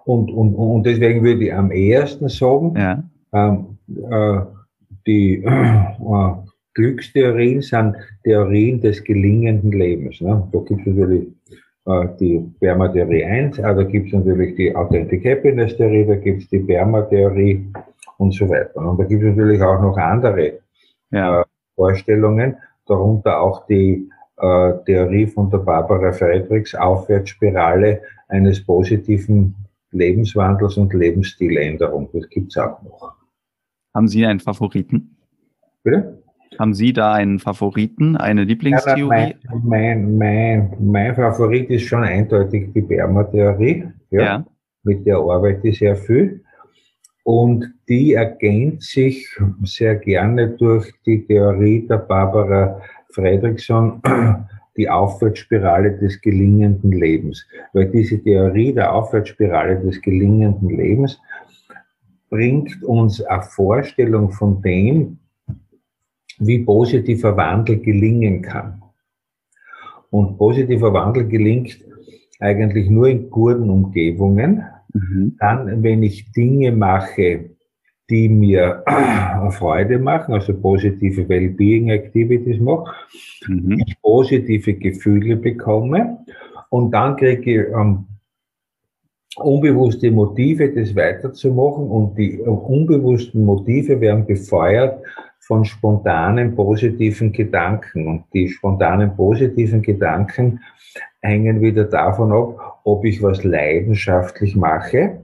[0.05, 3.03] Und, und, und deswegen würde ich am ehesten sagen, ja.
[3.33, 3.77] ähm,
[4.09, 4.41] äh,
[5.05, 6.33] die äh,
[6.75, 10.21] Glückstheorien sind Theorien des gelingenden Lebens.
[10.21, 10.49] Ne?
[10.53, 11.27] Da gibt es natürlich
[11.87, 16.49] äh, die Berma-Theorie 1, aber da gibt es natürlich die Authentic Happiness-Theorie, da gibt es
[16.51, 17.67] die Berma-Theorie
[18.19, 18.77] und so weiter.
[18.77, 20.61] Und da gibt es natürlich auch noch andere
[21.11, 21.41] ja.
[21.41, 29.55] äh, Vorstellungen, darunter auch die äh, Theorie von der Barbara Friedrichs, Aufwärtsspirale eines positiven
[29.93, 32.09] Lebenswandels und Lebensstiländerung.
[32.13, 33.15] Das gibt es auch noch.
[33.95, 35.17] Haben Sie einen Favoriten?
[35.83, 36.23] Bitte?
[36.59, 39.35] Haben Sie da einen Favoriten, eine Lieblingstheorie?
[39.35, 43.89] Ja, mein, mein, mein, mein, Favorit ist schon eindeutig die Berma-Theorie.
[44.11, 44.47] Ja, ja.
[44.83, 46.45] Mit der arbeite ich sehr viel.
[47.27, 49.27] Und die ergänzt sich
[49.65, 54.01] sehr gerne durch die Theorie der Barbara Fredrickson,
[54.77, 57.45] die Aufwärtsspirale des gelingenden Lebens.
[57.73, 61.21] Weil diese Theorie der Aufwärtsspirale des gelingenden Lebens
[62.31, 65.19] bringt uns eine Vorstellung von dem,
[66.39, 68.81] wie positiver Wandel gelingen kann.
[70.11, 71.77] Und positiver Wandel gelingt
[72.39, 74.63] eigentlich nur in guten Umgebungen.
[74.97, 75.37] Mhm.
[75.39, 77.51] Dann, wenn ich Dinge mache,
[78.09, 78.83] die mir
[79.51, 82.95] Freude machen, also positive Wellbeing Activities mache,
[83.49, 83.83] mhm.
[83.87, 86.19] ich positive Gefühle bekomme
[86.71, 88.07] und dann kriege ich ähm,
[89.37, 95.03] unbewusste Motive, das weiterzumachen und die unbewussten Motive werden befeuert
[95.41, 100.61] von spontanen positiven Gedanken und die spontanen positiven Gedanken
[101.27, 105.21] hängen wieder davon ab, ob ich was leidenschaftlich mache.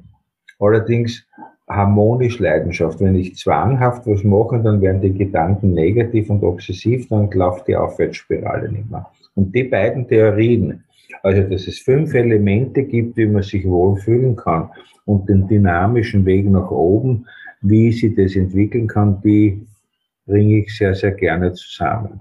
[0.59, 1.27] Allerdings
[1.69, 3.01] harmonisch Leidenschaft.
[3.01, 7.77] Wenn ich zwanghaft was mache, dann werden die Gedanken negativ und obsessiv, dann läuft die
[7.77, 9.07] Aufwärtsspirale nicht mehr.
[9.35, 10.85] Und die beiden Theorien,
[11.23, 14.71] also dass es fünf Elemente gibt, wie man sich wohlfühlen kann
[15.07, 17.27] und den dynamischen Weg nach oben,
[17.63, 19.65] wie sie das entwickeln kann, die
[20.27, 22.21] bringe ich sehr, sehr gerne zusammen.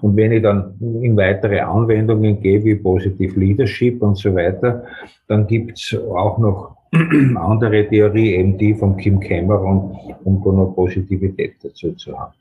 [0.00, 4.84] Und wenn ich dann in weitere Anwendungen gehe, wie Positive Leadership und so weiter,
[5.28, 6.76] dann gibt es auch noch
[7.36, 12.34] andere Theorie, eben die von Kim Cameron, um da noch Positivität dazu zu haben.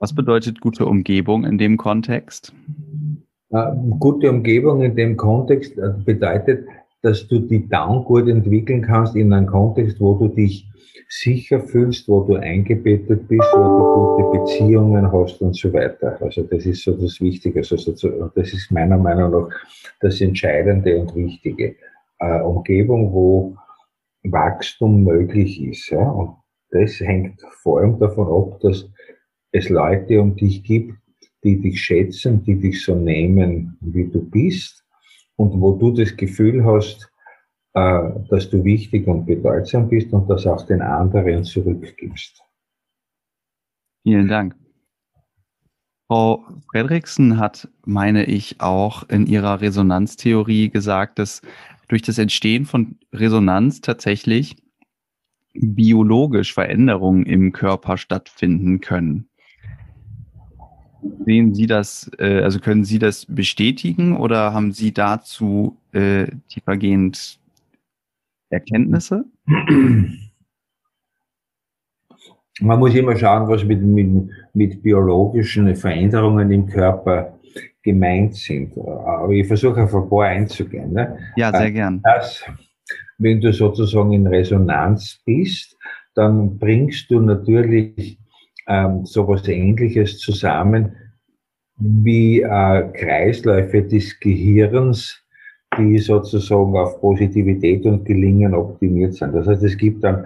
[0.00, 2.52] Was bedeutet gute Umgebung in dem Kontext?
[3.50, 6.66] Äh, gute Umgebung in dem Kontext äh, bedeutet,
[7.04, 10.66] dass du die Down gut entwickeln kannst in einem Kontext, wo du dich
[11.10, 16.16] sicher fühlst, wo du eingebettet bist, wo du gute Beziehungen hast und so weiter.
[16.22, 17.58] Also das ist so das Wichtige.
[17.58, 19.48] Also das ist meiner Meinung nach
[20.00, 21.76] das Entscheidende und Wichtige
[22.20, 23.54] äh, Umgebung, wo
[24.22, 25.90] Wachstum möglich ist.
[25.90, 26.08] Ja?
[26.08, 26.36] Und
[26.70, 28.88] das hängt vor allem davon ab, dass
[29.52, 30.94] es Leute um dich gibt,
[31.44, 34.83] die dich schätzen, die dich so nehmen, wie du bist
[35.36, 37.10] und wo du das Gefühl hast,
[37.74, 42.42] äh, dass du wichtig und bedeutsam bist und das auch den anderen zurückgibst.
[44.02, 44.54] Vielen Dank.
[46.06, 51.40] Frau Fredriksen hat, meine ich, auch in ihrer Resonanztheorie gesagt, dass
[51.88, 54.56] durch das Entstehen von Resonanz tatsächlich
[55.54, 59.28] biologisch Veränderungen im Körper stattfinden können.
[61.24, 67.38] Sehen Sie das, äh, also können Sie das bestätigen oder haben Sie dazu äh, tiefergehend
[68.50, 69.24] Erkenntnisse?
[72.60, 77.38] Man muss immer schauen, was mit, mit, mit biologischen Veränderungen im Körper
[77.82, 78.76] gemeint sind.
[78.78, 80.92] Aber ich versuche auf ein paar einzugehen.
[80.92, 81.18] Ne?
[81.36, 82.00] Ja, sehr gern.
[82.02, 82.44] Das,
[83.18, 85.76] wenn du sozusagen in Resonanz bist,
[86.14, 88.18] dann bringst du natürlich
[88.66, 90.96] ähm, sowas Ähnliches zusammen
[91.76, 95.20] wie äh, Kreisläufe des Gehirns,
[95.76, 99.34] die sozusagen auf Positivität und Gelingen optimiert sind.
[99.34, 100.24] Das heißt, es gibt dann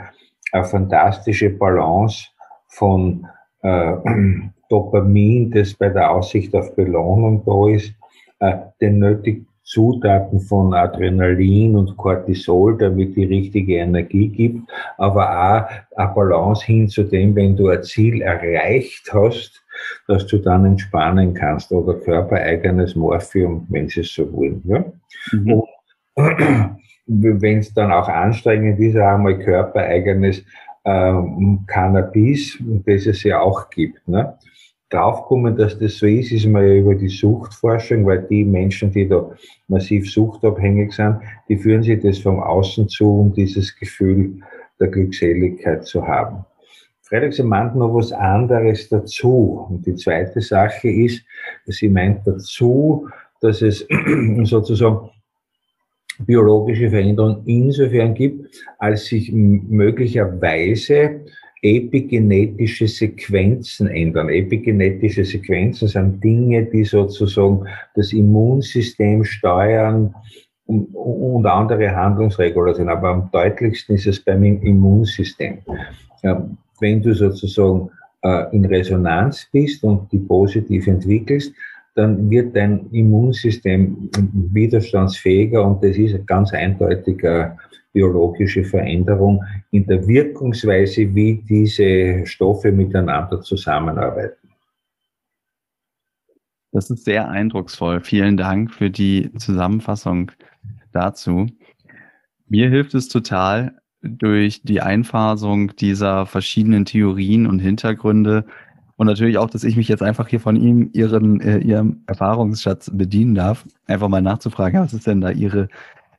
[0.53, 2.27] eine fantastische Balance
[2.69, 3.27] von
[3.63, 3.95] äh,
[4.69, 7.95] Dopamin, das bei der Aussicht auf Belohnung da ist,
[8.41, 15.99] äh, den nötigen Zutaten von Adrenalin und Cortisol, damit die richtige Energie gibt, aber auch
[15.99, 19.63] eine Balance hin zu dem, wenn du ein Ziel erreicht hast,
[20.07, 24.63] dass du dann entspannen kannst oder körpereigenes Morphium, wenn sie es so wollen.
[24.65, 24.85] Ja?
[25.33, 25.63] Mhm.
[27.07, 30.45] wenn es dann auch anstrengend ist, auch einmal körpereigenes
[30.87, 34.09] ähm, Cannabis, das es ja auch gibt.
[34.09, 34.35] Ne?
[34.91, 39.07] Draufkommen, dass das so ist, ist man ja über die Suchtforschung, weil die Menschen, die
[39.07, 39.31] da
[39.69, 44.41] massiv suchtabhängig sind, die führen sich das vom Außen zu, um dieses Gefühl
[44.81, 46.45] der Glückseligkeit zu haben.
[47.03, 49.67] Freitag, meint noch was anderes dazu.
[49.71, 51.25] Und die zweite Sache ist,
[51.67, 53.09] sie meint dazu,
[53.41, 53.87] dass es
[54.43, 55.11] sozusagen
[56.27, 61.25] biologische Veränderungen insofern gibt, als sich möglicherweise
[61.63, 64.29] epigenetische Sequenzen ändern.
[64.29, 70.15] Epigenetische Sequenzen sind Dinge, die sozusagen das Immunsystem steuern
[70.67, 72.89] und andere Handlungsreguler sind.
[72.89, 75.59] Aber am deutlichsten ist es beim Immunsystem.
[76.81, 77.91] Wenn du sozusagen
[78.23, 81.53] äh, in Resonanz bist und die positiv entwickelst,
[81.95, 84.09] dann wird dein Immunsystem
[84.53, 87.57] widerstandsfähiger und das ist eine ganz eindeutige
[87.99, 94.49] biologische Veränderung in der Wirkungsweise, wie diese Stoffe miteinander zusammenarbeiten.
[96.71, 98.01] Das ist sehr eindrucksvoll.
[98.01, 100.31] Vielen Dank für die Zusammenfassung
[100.93, 101.47] dazu.
[102.47, 108.45] Mir hilft es total, durch die Einfasung dieser verschiedenen Theorien und Hintergründe
[108.95, 112.91] und natürlich auch, dass ich mich jetzt einfach hier von ihm, ihren, äh, ihrem Erfahrungsschatz
[112.95, 115.69] bedienen darf, einfach mal nachzufragen, was ist denn da Ihre,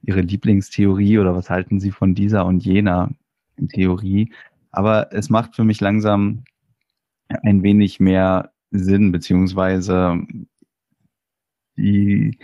[0.02, 3.12] Ihre Lieblingstheorie oder was halten Sie von dieser und jener
[3.70, 4.32] Theorie?
[4.72, 6.44] Aber es macht für mich langsam
[7.28, 10.22] ein wenig mehr Sinn, beziehungsweise
[11.78, 12.38] die,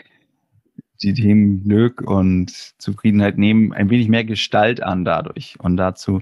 [1.02, 5.58] die Themen Glück und Zufriedenheit nehmen ein wenig mehr Gestalt an dadurch.
[5.60, 6.22] Und dazu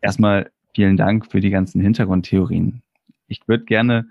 [0.00, 2.82] erstmal vielen Dank für die ganzen Hintergrundtheorien
[3.28, 4.08] ich würde gerne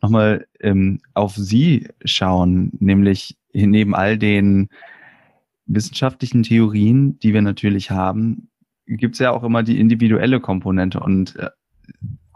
[0.00, 4.68] nochmal ähm, auf Sie schauen, nämlich neben all den
[5.68, 8.50] wissenschaftlichen Theorien, die wir natürlich haben,
[8.86, 11.00] gibt es ja auch immer die individuelle Komponente.
[11.00, 11.50] Und äh,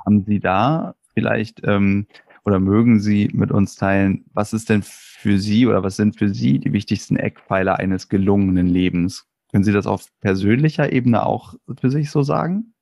[0.04, 2.06] haben Sie da vielleicht ähm,
[2.44, 6.28] oder mögen Sie mit uns teilen, was ist denn für Sie oder was sind für
[6.28, 9.26] Sie die wichtigsten Eckpfeiler eines gelungenen Lebens?
[9.50, 12.74] Können Sie das auf persönlicher Ebene auch für sich so sagen?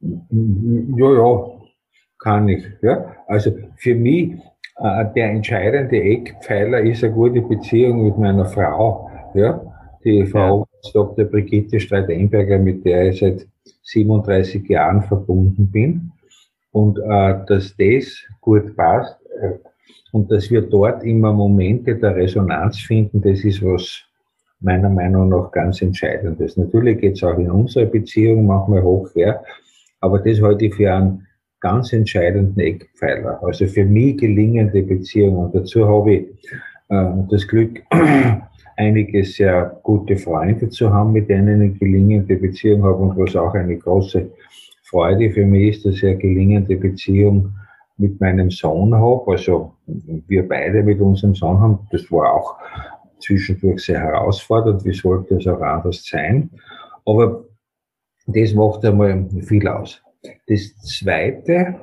[0.00, 1.60] Ja, ja,
[2.18, 2.64] kann ich.
[2.82, 3.16] Ja?
[3.26, 4.38] Also für mich
[4.80, 9.10] der entscheidende Eckpfeiler ist eine gute Beziehung mit meiner Frau.
[9.34, 9.60] Ja?
[10.04, 10.90] Die Frau ja.
[10.92, 11.24] Dr.
[11.24, 13.46] Brigitte Streit-Einberger, mit der ich seit
[13.82, 16.12] 37 Jahren verbunden bin.
[16.70, 19.54] Und äh, dass das gut passt äh,
[20.12, 24.02] und dass wir dort immer Momente der Resonanz finden, das ist was
[24.60, 26.56] meiner Meinung nach ganz Entscheidendes.
[26.56, 29.42] Natürlich geht es auch in unserer Beziehung manchmal hoch her,
[30.00, 31.27] aber das halte ich für einen
[31.60, 33.42] ganz entscheidenden Eckpfeiler.
[33.42, 35.36] Also für mich gelingende Beziehungen.
[35.36, 36.28] Und dazu habe ich
[36.88, 37.82] äh, das Glück,
[38.76, 43.54] einige sehr gute Freunde zu haben, mit denen ich gelingende Beziehung habe und was auch
[43.54, 44.30] eine große
[44.84, 47.54] Freude für mich ist, dass ich eine gelingende Beziehung
[47.96, 49.32] mit meinem Sohn habe.
[49.32, 52.56] Also wir beide mit unserem Sohn haben, das war auch
[53.18, 54.84] zwischendurch sehr herausfordernd.
[54.84, 56.50] Wie sollte es auch anders sein?
[57.04, 57.44] Aber
[58.26, 60.02] das macht einmal viel aus.
[60.22, 61.80] Das Zweite,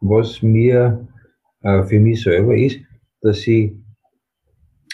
[0.00, 1.06] was mir
[1.62, 2.78] äh, für mich selber ist,
[3.20, 3.72] dass ich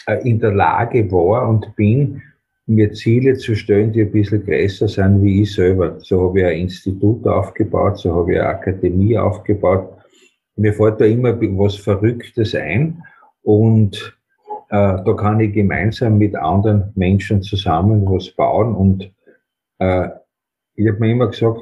[0.07, 2.21] äh, in der Lage war und bin,
[2.67, 5.99] mir Ziele zu stellen, die ein bisschen größer sind wie ich selber.
[5.99, 9.89] So habe ich ein Institut aufgebaut, so habe ich eine Akademie aufgebaut.
[10.55, 13.03] Mir fällt da immer was Verrücktes ein
[13.43, 14.17] und
[14.69, 19.11] äh, da kann ich gemeinsam mit anderen Menschen zusammen was bauen und
[19.79, 20.09] äh,
[20.75, 21.61] ich habe mir immer gesagt,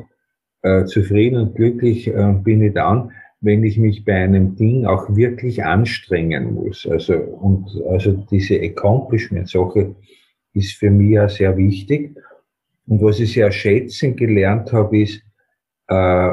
[0.64, 3.12] äh, zufrieden und glücklich äh, bin ich dann,
[3.42, 6.88] wenn ich mich bei einem Ding auch wirklich anstrengen muss.
[6.90, 9.96] Also, und, also diese Accomplishment-Sache
[10.54, 12.16] ist für mich ja sehr wichtig.
[12.88, 15.22] Und was ich sehr schätzen gelernt habe, ist,
[15.88, 16.30] äh,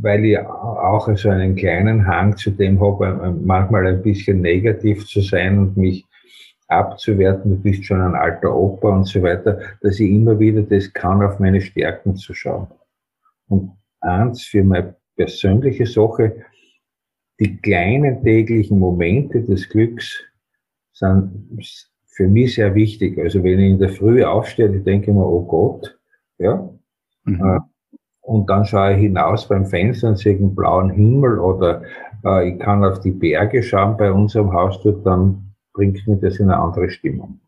[0.00, 5.06] weil ich auch so einen kleinen Hang zu dem habe, äh, manchmal ein bisschen negativ
[5.06, 6.04] zu sein und mich
[6.68, 10.92] abzuwerten, du bist schon ein alter Opa und so weiter, dass ich immer wieder das
[10.92, 12.68] kann, auf meine Stärken zu schauen.
[13.48, 16.44] Und eins für meine persönliche Sache,
[17.40, 20.24] die kleinen täglichen Momente des Glücks
[20.92, 21.62] sind
[22.06, 23.18] für mich sehr wichtig.
[23.18, 25.98] Also wenn ich in der Früh aufstehe, ich denke mir, oh Gott,
[26.38, 26.68] ja,
[27.24, 27.44] mhm.
[27.44, 27.60] Äh,
[28.22, 31.82] und dann schaue ich hinaus beim Fenster und sehe einen blauen Himmel oder
[32.24, 36.38] äh, ich kann auf die Berge schauen bei unserem Haus dort, dann bringt mich das
[36.38, 37.40] in eine andere Stimmung.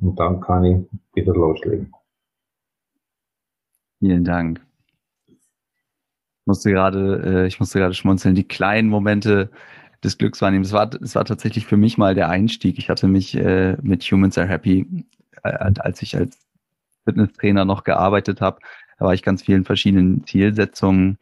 [0.00, 1.92] Und dann kann ich wieder loslegen.
[4.00, 4.60] Vielen Dank
[6.46, 9.50] musste gerade, äh, ich musste gerade schmunzeln, die kleinen Momente
[10.02, 10.64] des Glücks wahrnehmen.
[10.64, 12.78] Es war, es war tatsächlich für mich mal der Einstieg.
[12.78, 15.04] Ich hatte mich äh, mit Humans Are Happy,
[15.44, 16.38] äh, als ich als
[17.04, 18.58] Fitnesstrainer noch gearbeitet habe,
[18.98, 21.18] da war ich ganz vielen verschiedenen Zielsetzungen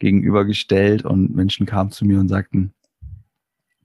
[0.00, 2.72] gegenübergestellt und Menschen kamen zu mir und sagten,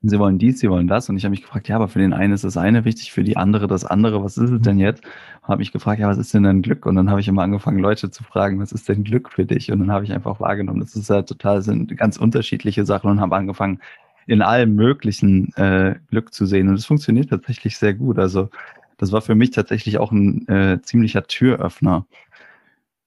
[0.10, 1.10] sie wollen dies, sie wollen das.
[1.10, 3.24] Und ich habe mich gefragt, ja, aber für den einen ist das eine wichtig, für
[3.24, 4.24] die andere das andere.
[4.24, 5.04] Was ist es denn jetzt?
[5.42, 6.86] Und habe mich gefragt, ja, was ist denn dann Glück?
[6.86, 9.72] Und dann habe ich immer angefangen, Leute zu fragen, was ist denn Glück für dich?
[9.72, 13.22] Und dann habe ich einfach wahrgenommen, das ist ja total, sind ganz unterschiedliche Sachen und
[13.22, 13.80] habe angefangen,
[14.28, 16.68] in allem möglichen äh, Glück zu sehen.
[16.68, 18.18] Und es funktioniert tatsächlich sehr gut.
[18.18, 18.50] Also
[18.98, 22.06] das war für mich tatsächlich auch ein äh, ziemlicher Türöffner,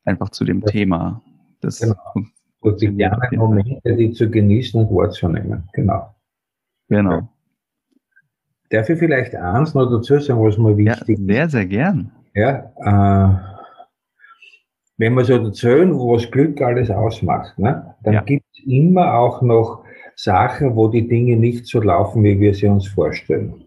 [0.05, 0.67] einfach zu dem ja.
[0.67, 1.23] Thema.
[1.61, 1.97] Das genau.
[2.61, 5.69] Und die kleinen Momente, die zu genießen und wahrzunehmen.
[5.73, 6.15] Genau.
[6.89, 7.29] Genau.
[8.71, 11.21] Darf ich vielleicht eins noch dazu sagen, was mir wichtig ist?
[11.21, 12.13] Ja, sehr, sehr gern.
[12.35, 13.49] Ja, äh,
[14.99, 18.21] wenn wir so erzählen, was Glück alles ausmacht, ne, dann ja.
[18.23, 19.85] gibt es immer auch noch
[20.17, 23.65] Sachen, wo die Dinge nicht so laufen, wie wir sie uns vorstellen.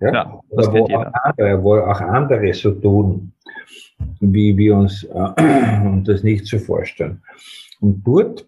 [0.00, 3.32] Ja, ja das Oder wo auch, andere, wo auch andere so tun,
[4.20, 7.22] wie wir uns äh, das nicht so vorstellen.
[7.80, 8.46] Und dort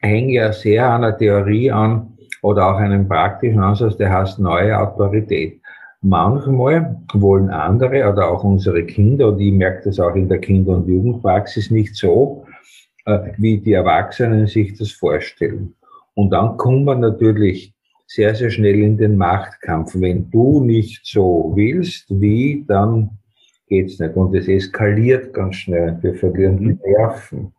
[0.00, 2.13] hängt ja sehr an der Theorie an,
[2.44, 5.62] oder auch einen praktischen Ansatz, der heißt neue Autorität.
[6.02, 10.76] Manchmal wollen andere oder auch unsere Kinder, und ich merke das auch in der Kinder-
[10.76, 12.44] und Jugendpraxis nicht so,
[13.06, 15.74] äh, wie die Erwachsenen sich das vorstellen.
[16.12, 17.72] Und dann kommt man natürlich
[18.06, 19.94] sehr, sehr schnell in den Machtkampf.
[19.94, 23.08] Wenn du nicht so willst, wie, dann
[23.68, 24.16] geht's nicht.
[24.16, 25.96] Und es eskaliert ganz schnell.
[26.02, 27.54] Wir verlieren die Nerven.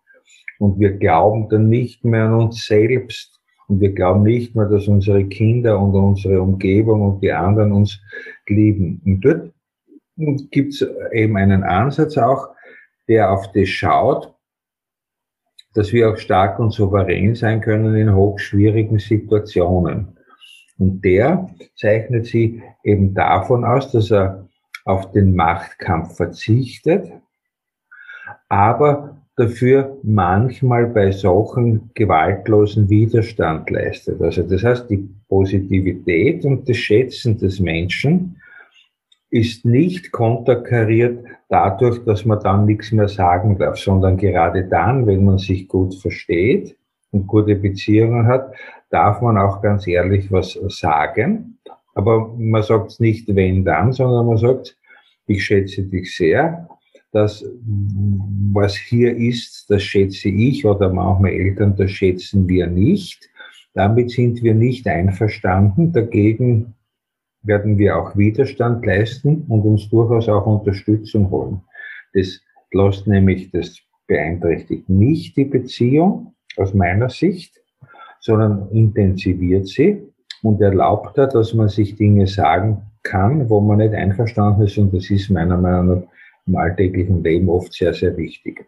[0.60, 3.35] Und wir glauben dann nicht mehr an uns selbst.
[3.68, 8.00] Und wir glauben nicht mehr, dass unsere Kinder und unsere Umgebung und die anderen uns
[8.48, 9.02] lieben.
[9.06, 9.52] Und dort
[10.52, 12.50] gibt es eben einen Ansatz auch,
[13.08, 14.34] der auf das schaut,
[15.74, 20.18] dass wir auch stark und souverän sein können in hochschwierigen Situationen.
[20.78, 24.48] Und der zeichnet sich eben davon aus, dass er
[24.86, 27.12] auf den Machtkampf verzichtet,
[28.50, 34.22] aber dafür manchmal bei Sachen gewaltlosen Widerstand leistet.
[34.22, 38.42] Also das heißt, die Positivität und das Schätzen des Menschen
[39.30, 45.26] ist nicht konterkariert dadurch, dass man dann nichts mehr sagen darf, sondern gerade dann, wenn
[45.26, 46.78] man sich gut versteht
[47.12, 48.54] und gute Beziehungen hat,
[48.90, 51.58] darf man auch ganz ehrlich was sagen.
[51.94, 54.78] Aber man sagt es nicht wenn dann, sondern man sagt,
[55.28, 56.68] ich schätze dich sehr,
[57.16, 57.46] das,
[58.52, 63.30] was hier ist, das schätze ich oder manchmal Eltern, das schätzen wir nicht.
[63.74, 65.94] Damit sind wir nicht einverstanden.
[65.94, 66.74] Dagegen
[67.42, 71.62] werden wir auch Widerstand leisten und uns durchaus auch Unterstützung holen.
[72.14, 72.42] Das
[72.74, 77.62] lässt nämlich, das beeinträchtigt nicht die Beziehung aus meiner Sicht,
[78.20, 80.02] sondern intensiviert sie
[80.44, 84.78] und erlaubt da, dass man sich Dinge sagen kann, wo man nicht einverstanden ist.
[84.78, 86.15] Und das ist meiner Meinung nach
[86.48, 88.66] im alltäglichen Leben oft sehr, sehr wichtig.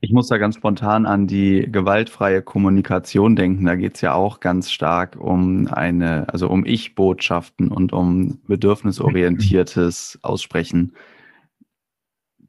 [0.00, 3.64] Ich muss da ganz spontan an die gewaltfreie Kommunikation denken.
[3.64, 10.20] Da geht es ja auch ganz stark um eine, also um Ich-Botschaften und um bedürfnisorientiertes
[10.22, 10.94] Aussprechen.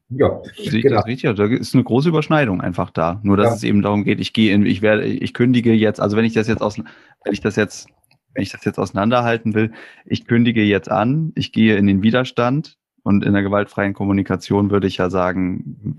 [0.09, 0.97] Ja, Sehe ich genau.
[0.97, 1.35] das richtig?
[1.35, 3.19] Da ist eine große Überschneidung einfach da.
[3.23, 3.55] Nur dass ja.
[3.55, 6.33] es eben darum geht, ich gehe in, ich werde, ich kündige jetzt, also wenn ich
[6.33, 7.87] das jetzt aus, wenn ich das jetzt
[8.33, 9.71] wenn ich das jetzt auseinanderhalten will,
[10.05, 14.87] ich kündige jetzt an, ich gehe in den Widerstand und in der gewaltfreien Kommunikation würde
[14.87, 15.95] ich ja sagen,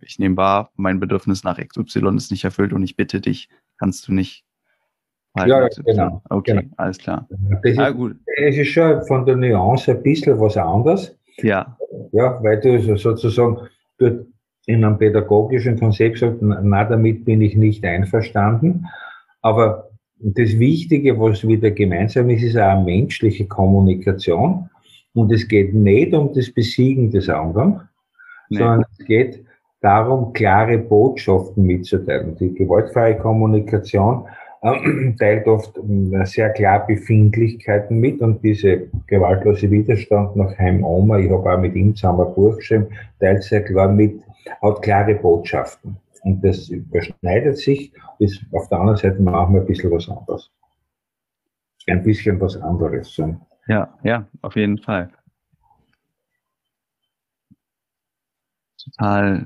[0.00, 3.48] ich nehme wahr, mein Bedürfnis nach XY ist nicht erfüllt und ich bitte dich,
[3.78, 4.44] kannst du nicht
[5.36, 6.22] ja, genau.
[6.28, 6.74] Okay, genau.
[6.76, 7.26] alles klar.
[7.62, 8.16] Das ah, gut.
[8.36, 11.16] Es ist schon von der Nuance ein bisschen was anderes.
[11.38, 11.76] Ja.
[12.12, 13.56] Ja, weil du sozusagen
[14.66, 18.86] in einem pädagogischen Konzept sagst, na, damit bin ich nicht einverstanden.
[19.40, 24.68] Aber das Wichtige, was wieder gemeinsam ist, ist auch eine menschliche Kommunikation.
[25.14, 27.88] Und es geht nicht um das Besiegen des anderen,
[28.48, 28.58] nee.
[28.58, 29.44] sondern es geht
[29.80, 32.36] darum, klare Botschaften mitzuteilen.
[32.36, 34.24] Die gewaltfreie Kommunikation
[34.62, 41.18] äh, teilt oft äh, sehr klar Befindlichkeiten mit und diese gewaltlose Widerstand nach Heim Oma,
[41.18, 42.86] ich habe auch mit ihm zusammen ein Buch geschrieben,
[43.20, 44.20] teilt sehr klar mit,
[44.62, 45.96] hat klare Botschaften.
[46.22, 50.50] Und das überschneidet sich, ist auf der anderen Seite machen wir ein bisschen was anderes.
[51.88, 53.12] Ein bisschen was anderes.
[53.12, 53.34] So.
[53.66, 55.10] Ja, ja, auf jeden Fall.
[58.78, 59.44] Total,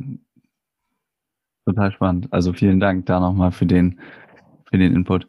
[1.66, 2.32] total spannend.
[2.32, 4.00] Also vielen Dank da nochmal für den,
[4.70, 5.26] für den Input.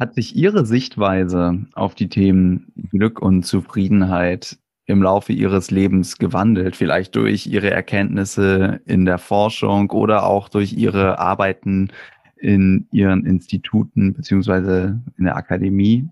[0.00, 6.76] Hat sich Ihre Sichtweise auf die Themen Glück und Zufriedenheit im Laufe Ihres Lebens gewandelt?
[6.76, 11.90] Vielleicht durch Ihre Erkenntnisse in der Forschung oder auch durch Ihre Arbeiten
[12.36, 16.08] in Ihren Instituten beziehungsweise in der Akademie?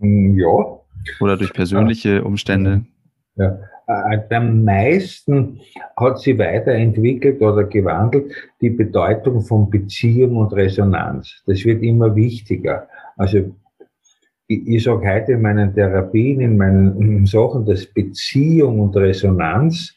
[0.00, 0.80] Ja.
[1.20, 2.84] Oder durch persönliche Umstände?
[3.36, 3.58] Ja.
[3.88, 5.60] Äh, am meisten
[5.96, 11.42] hat sie weiterentwickelt oder gewandelt die Bedeutung von Beziehung und Resonanz.
[11.46, 12.88] Das wird immer wichtiger.
[13.16, 13.54] Also
[14.48, 19.94] ich, ich sage heute in meinen Therapien, in meinen Sachen, dass Beziehung und Resonanz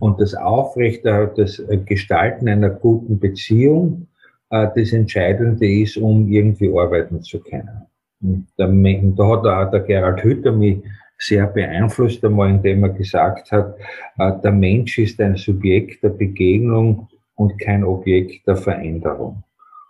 [0.00, 4.08] und das Aufrechterhalten, das Gestalten einer guten Beziehung
[4.50, 7.87] äh, das Entscheidende ist, um irgendwie arbeiten zu können.
[8.20, 10.78] Und da, hat auch der Gerald Hütter mich
[11.18, 13.76] sehr beeinflusst einmal, indem er gesagt hat,
[14.18, 19.42] äh, der Mensch ist ein Subjekt der Begegnung und kein Objekt der Veränderung.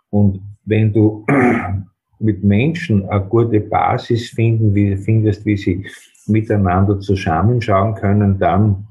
[0.09, 1.25] Und wenn du
[2.19, 5.85] mit Menschen eine gute Basis finden, wie, findest, wie sie
[6.27, 8.87] miteinander zusammenschauen können, dann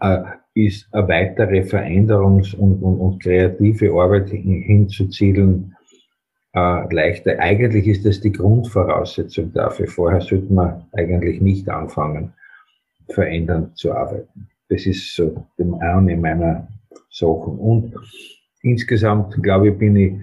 [0.00, 0.22] äh,
[0.54, 5.74] ist eine weitere Veränderungs- und, und, und kreative Arbeit hin, hinzuzielen
[6.54, 7.38] äh, leichter.
[7.38, 9.86] Eigentlich ist das die Grundvoraussetzung dafür.
[9.86, 12.32] Vorher sollte man eigentlich nicht anfangen,
[13.08, 14.48] verändernd zu arbeiten.
[14.68, 16.68] Das ist so dem eine meiner
[17.10, 17.58] Sachen.
[17.58, 17.94] Und
[18.62, 20.14] insgesamt, glaube ich, bin ich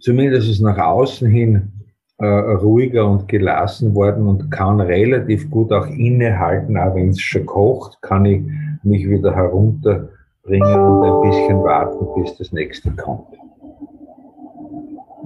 [0.00, 1.70] zumindest nach außen hin
[2.18, 7.46] äh, ruhiger und gelassen worden und kann relativ gut auch innehalten, auch wenn es schon
[7.46, 8.42] kocht, kann ich
[8.84, 13.26] mich wieder herunterbringen und ein bisschen warten, bis das nächste kommt.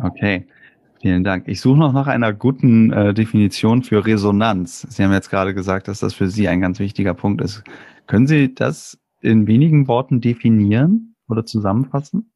[0.02, 0.46] Okay,
[1.00, 1.48] vielen Dank.
[1.48, 4.82] Ich suche noch nach einer guten äh, Definition für Resonanz.
[4.82, 7.64] Sie haben jetzt gerade gesagt, dass das für Sie ein ganz wichtiger Punkt ist.
[8.06, 12.30] Können Sie das in wenigen Worten definieren oder zusammenfassen?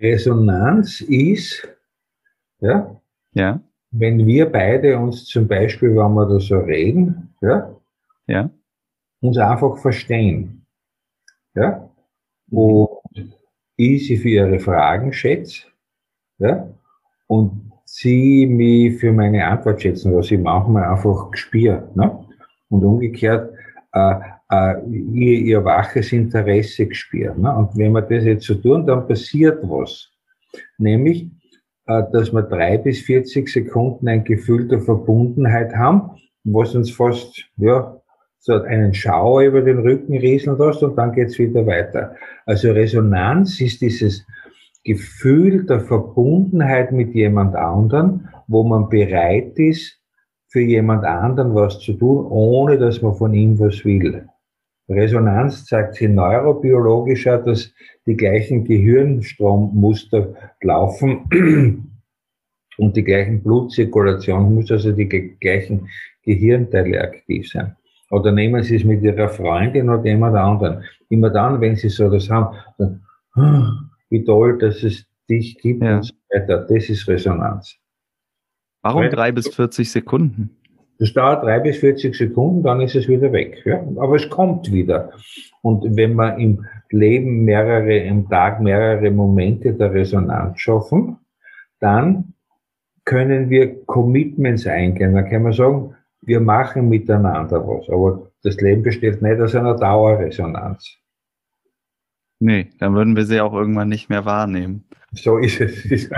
[0.00, 1.66] Resonanz ist,
[2.60, 3.00] ja,
[3.32, 3.60] ja.
[3.90, 7.74] wenn wir beide uns zum Beispiel, wenn wir da so reden, ja,
[8.26, 8.50] ja.
[9.20, 10.66] uns einfach verstehen.
[11.54, 11.88] Ja?
[12.50, 12.88] Und
[13.78, 15.66] sie für ihre Fragen schätze
[16.38, 16.68] ja?
[17.28, 21.96] und sie mich für meine Antwort schätzen, was ich manchmal einfach gespürt.
[21.96, 22.24] Ne?
[22.68, 23.52] Und umgekehrt,
[23.92, 24.14] äh,
[24.50, 27.38] äh, ihr, ihr waches Interesse gespürt.
[27.38, 27.54] Ne?
[27.54, 30.10] Und wenn wir das jetzt so tun, dann passiert was.
[30.76, 31.28] Nämlich,
[31.86, 36.10] äh, dass wir drei bis 40 Sekunden ein Gefühl der Verbundenheit haben,
[36.44, 38.00] was uns fast, ja,
[38.40, 42.14] so einen Schauer über den Rücken rieseln lässt und dann geht's wieder weiter.
[42.46, 44.26] Also Resonanz ist dieses
[44.84, 49.98] Gefühl der Verbundenheit mit jemand anderen, wo man bereit ist,
[50.48, 54.26] für jemand anderen was zu tun, ohne dass man von ihm was will.
[54.88, 57.70] Resonanz zeigt sich neurobiologischer, dass
[58.06, 61.28] die gleichen Gehirnstrommuster laufen
[62.78, 65.88] und die gleichen Blutzirkulationsmuster, also die gleichen
[66.22, 67.74] Gehirnteile aktiv sind.
[68.10, 70.84] Oder nehmen Sie es mit Ihrer Freundin oder jemand anderen.
[71.08, 73.02] Immer dann, wenn Sie so das haben, dann,
[73.34, 73.72] ah,
[74.08, 75.96] wie toll, dass es dich gibt ja.
[75.96, 76.66] und so weiter.
[76.68, 77.76] Das ist Resonanz.
[78.82, 80.56] Warum Weil, drei bis 40 Sekunden?
[80.98, 83.62] Das dauert drei bis 40 Sekunden, dann ist es wieder weg.
[83.64, 83.80] Ja?
[83.98, 85.12] Aber es kommt wieder.
[85.62, 91.18] Und wenn wir im Leben mehrere, im Tag mehrere Momente der Resonanz schaffen,
[91.80, 92.34] dann
[93.04, 95.14] können wir Commitments eingehen.
[95.14, 95.94] Dann kann man sagen,
[96.28, 97.88] wir machen miteinander was.
[97.88, 100.96] Aber das Leben besteht nicht aus einer Dauerresonanz.
[102.40, 104.84] Nee, dann würden wir sie auch irgendwann nicht mehr wahrnehmen.
[105.12, 106.08] So ist es.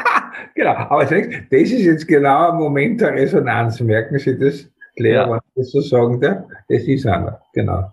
[0.54, 3.80] genau, aber das ist jetzt genau ein Moment der Resonanz.
[3.80, 5.30] Merken Sie das, Lea, ja.
[5.30, 6.44] wenn ich das so sagen darf?
[6.68, 7.92] Das ist einer, genau.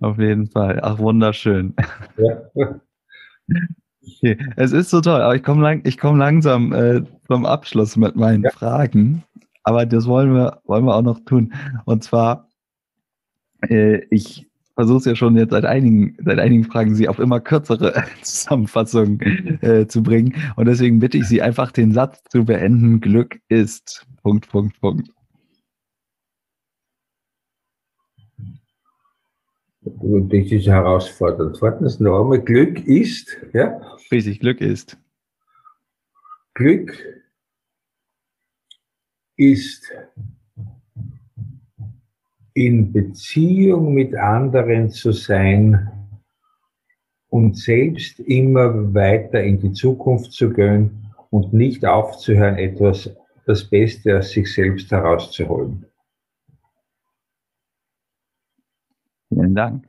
[0.00, 0.78] Auf jeden Fall.
[0.82, 1.74] Ach, wunderschön.
[2.16, 2.42] Ja.
[4.22, 4.38] Okay.
[4.56, 8.44] Es ist so toll, aber ich komme lang, komm langsam äh, zum Abschluss mit meinen
[8.44, 8.50] ja.
[8.50, 9.22] Fragen.
[9.68, 11.52] Aber das wollen wir, wollen wir auch noch tun.
[11.84, 12.48] Und zwar,
[13.68, 17.38] äh, ich versuche es ja schon jetzt seit einigen, seit einigen Fragen, Sie auf immer
[17.38, 19.20] kürzere Zusammenfassungen
[19.60, 20.34] äh, zu bringen.
[20.56, 23.02] Und deswegen bitte ich Sie einfach, den Satz zu beenden.
[23.02, 24.06] Glück ist.
[24.22, 25.10] Punkt, Punkt, Punkt.
[29.82, 31.58] Das ist herausfordernd.
[31.90, 32.40] Sie noch einmal.
[32.40, 33.78] Glück ist, ja?
[34.10, 34.96] Richtig, Glück ist.
[36.54, 37.17] Glück
[39.38, 39.90] ist
[42.54, 45.88] in Beziehung mit anderen zu sein
[47.28, 53.14] und selbst immer weiter in die Zukunft zu gehen und nicht aufzuhören, etwas,
[53.46, 55.86] das Beste aus sich selbst herauszuholen.
[59.28, 59.88] Vielen Dank.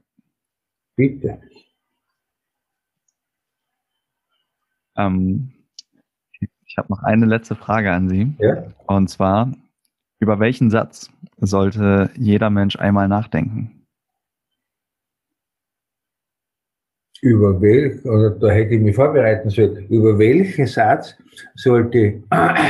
[0.96, 1.42] Bitte.
[4.96, 5.59] Ähm,
[6.70, 8.34] ich habe noch eine letzte Frage an Sie.
[8.38, 8.64] Ja?
[8.86, 9.52] Und zwar,
[10.20, 13.86] über welchen Satz sollte jeder Mensch einmal nachdenken?
[17.22, 21.18] Über welch, oder da hätte ich mich vorbereiten sollen, über welchen Satz
[21.56, 22.24] sollte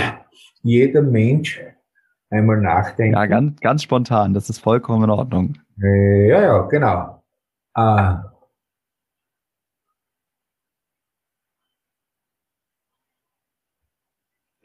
[0.64, 1.62] jeder Mensch
[2.30, 3.16] einmal nachdenken?
[3.16, 5.58] Ja, ganz, ganz spontan, das ist vollkommen in Ordnung.
[5.84, 7.22] Äh, ja, ja, genau.
[7.76, 8.29] Äh,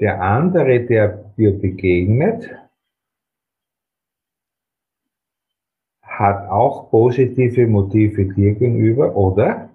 [0.04, 2.50] der andere, der dir begegnet,
[6.02, 9.70] hat auch positive Motive dir gegenüber, oder?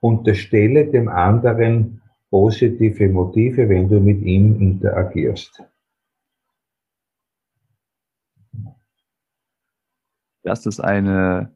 [0.00, 5.64] Unterstelle dem anderen positive Motive, wenn du mit ihm interagierst.
[10.42, 11.50] Das ist eine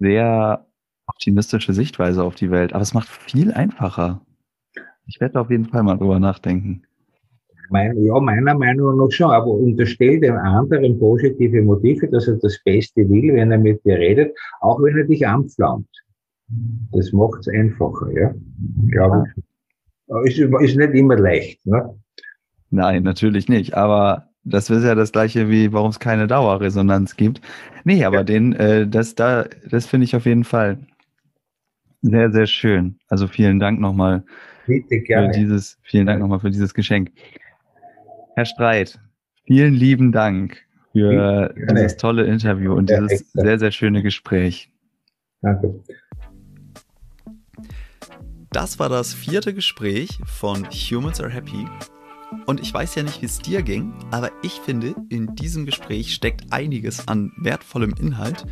[0.00, 0.66] sehr
[1.06, 4.25] optimistische Sichtweise auf die Welt, aber es macht viel einfacher.
[5.06, 6.82] Ich werde auf jeden Fall mal drüber nachdenken.
[7.70, 12.60] Mein, ja, meiner Meinung nach schon, aber unterstell dem anderen positive Motive, dass er das
[12.64, 15.88] Beste will, wenn er mit dir redet, auch wenn er dich anpflaumt.
[16.92, 18.32] Das macht es einfacher, ja.
[18.90, 20.38] Glaube ich.
[20.38, 21.98] Ist, ist nicht immer leicht, ne?
[22.70, 27.40] Nein, natürlich nicht, aber das ist ja das gleiche wie, warum es keine Dauerresonanz gibt.
[27.84, 28.24] Nee, aber ja.
[28.24, 30.78] den, äh, das da, das finde ich auf jeden Fall
[32.02, 32.98] sehr, sehr schön.
[33.08, 34.24] Also vielen Dank nochmal
[34.66, 35.32] Bitte, gerne.
[35.32, 37.12] für dieses, vielen Dank nochmal für dieses Geschenk.
[38.34, 38.98] Herr Streit,
[39.44, 40.58] vielen lieben Dank
[40.92, 41.74] für Gerne.
[41.74, 44.70] dieses tolle Interview und ja, dieses sehr, sehr schöne Gespräch.
[45.42, 45.82] Danke.
[48.50, 51.66] Das war das vierte Gespräch von Humans Are Happy.
[52.46, 56.14] Und ich weiß ja nicht, wie es dir ging, aber ich finde, in diesem Gespräch
[56.14, 58.46] steckt einiges an wertvollem Inhalt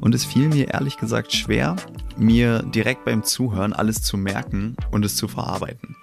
[0.00, 1.76] und es fiel mir ehrlich gesagt schwer,
[2.16, 5.96] mir direkt beim Zuhören alles zu merken und es zu verarbeiten.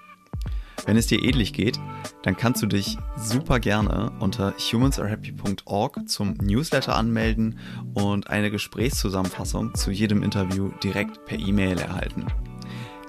[0.86, 1.80] Wenn es dir ähnlich geht,
[2.24, 7.57] dann kannst du dich super gerne unter humansarehappy.org zum Newsletter anmelden
[7.93, 12.26] und eine Gesprächszusammenfassung zu jedem Interview direkt per E-Mail erhalten.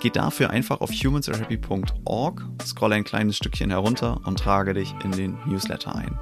[0.05, 5.39] Geh dafür einfach auf humansarehappy.org, scroll ein kleines Stückchen herunter und trage dich in den
[5.47, 6.19] Newsletter ein.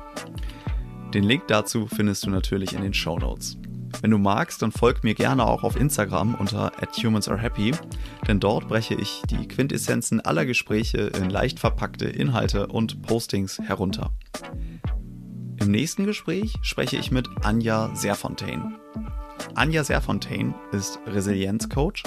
[1.13, 3.59] Den Link dazu findest du natürlich in den Show Notes.
[4.01, 6.71] Wenn du magst, dann folg mir gerne auch auf Instagram unter
[7.03, 7.73] @humansarehappy,
[8.29, 14.13] denn dort breche ich die Quintessenzen aller Gespräche in leicht verpackte Inhalte und Postings herunter.
[15.57, 18.79] Im nächsten Gespräch spreche ich mit Anja Serfontaine.
[19.55, 22.03] Anja Serfontaine ist Resilienzcoach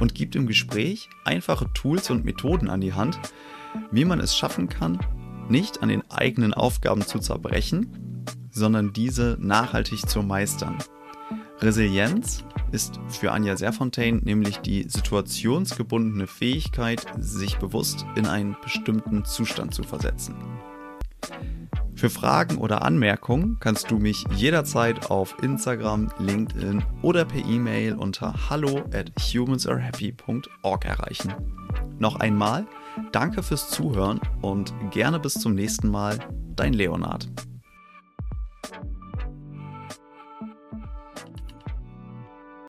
[0.00, 3.18] und gibt im Gespräch einfache Tools und Methoden an die Hand,
[3.90, 4.98] wie man es schaffen kann,
[5.48, 10.78] nicht an den eigenen Aufgaben zu zerbrechen, sondern diese nachhaltig zu meistern.
[11.60, 19.74] Resilienz ist für Anja Serfontaine nämlich die situationsgebundene Fähigkeit, sich bewusst in einen bestimmten Zustand
[19.74, 20.34] zu versetzen.
[21.94, 28.50] Für Fragen oder Anmerkungen kannst du mich jederzeit auf Instagram, LinkedIn oder per E-Mail unter
[28.50, 31.34] hallo at humansarehappy.org erreichen.
[31.98, 32.66] Noch einmal,
[33.12, 36.18] danke fürs Zuhören und gerne bis zum nächsten Mal,
[36.56, 37.28] dein Leonard.